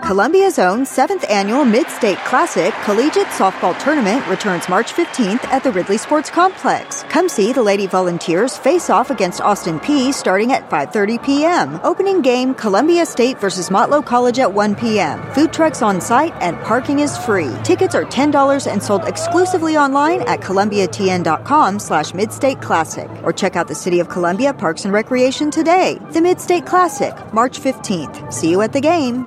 Columbia's 0.00 0.58
own 0.58 0.86
seventh 0.86 1.28
annual 1.28 1.64
Mid-State 1.64 2.18
Classic 2.18 2.72
Collegiate 2.84 3.26
Softball 3.26 3.78
Tournament 3.78 4.26
returns 4.26 4.68
March 4.68 4.92
15th 4.92 5.44
at 5.44 5.62
the 5.62 5.70
Ridley 5.70 5.98
Sports 5.98 6.30
Complex. 6.30 7.02
Come 7.04 7.28
see 7.28 7.52
the 7.52 7.62
Lady 7.62 7.86
Volunteers 7.86 8.56
face 8.56 8.88
off 8.88 9.10
against 9.10 9.40
Austin 9.40 9.78
Peay 9.80 10.14
starting 10.14 10.52
at 10.52 10.70
5:30 10.70 11.22
p.m. 11.22 11.80
Opening 11.84 12.22
game 12.22 12.54
Columbia 12.54 13.04
State 13.04 13.38
versus 13.38 13.68
Motlow 13.68 14.04
College 14.04 14.38
at 14.38 14.52
1 14.52 14.76
p.m. 14.76 15.20
Food 15.34 15.52
trucks 15.52 15.82
on 15.82 16.00
site 16.00 16.34
and 16.40 16.58
parking 16.62 17.00
is 17.00 17.18
free. 17.18 17.54
Tickets 17.62 17.94
are 17.94 18.04
$10 18.04 18.72
and 18.72 18.82
sold 18.82 19.04
exclusively 19.04 19.76
online 19.76 20.22
at 20.22 20.40
columbiatn.com 20.40 21.78
slash 21.78 22.12
midstate 22.12 22.62
classic 22.62 23.10
or 23.24 23.32
check 23.32 23.56
out 23.56 23.68
the 23.68 23.74
City 23.74 24.00
of 24.00 24.08
Columbia 24.08 24.54
Parks 24.54 24.84
and 24.84 24.94
Recreation 24.94 25.50
today. 25.50 25.98
The 26.12 26.22
Mid-State 26.22 26.66
Classic, 26.66 27.14
March 27.34 27.60
15th. 27.60 28.32
See 28.32 28.50
you 28.50 28.62
at 28.62 28.72
the 28.72 28.80
game. 28.80 29.26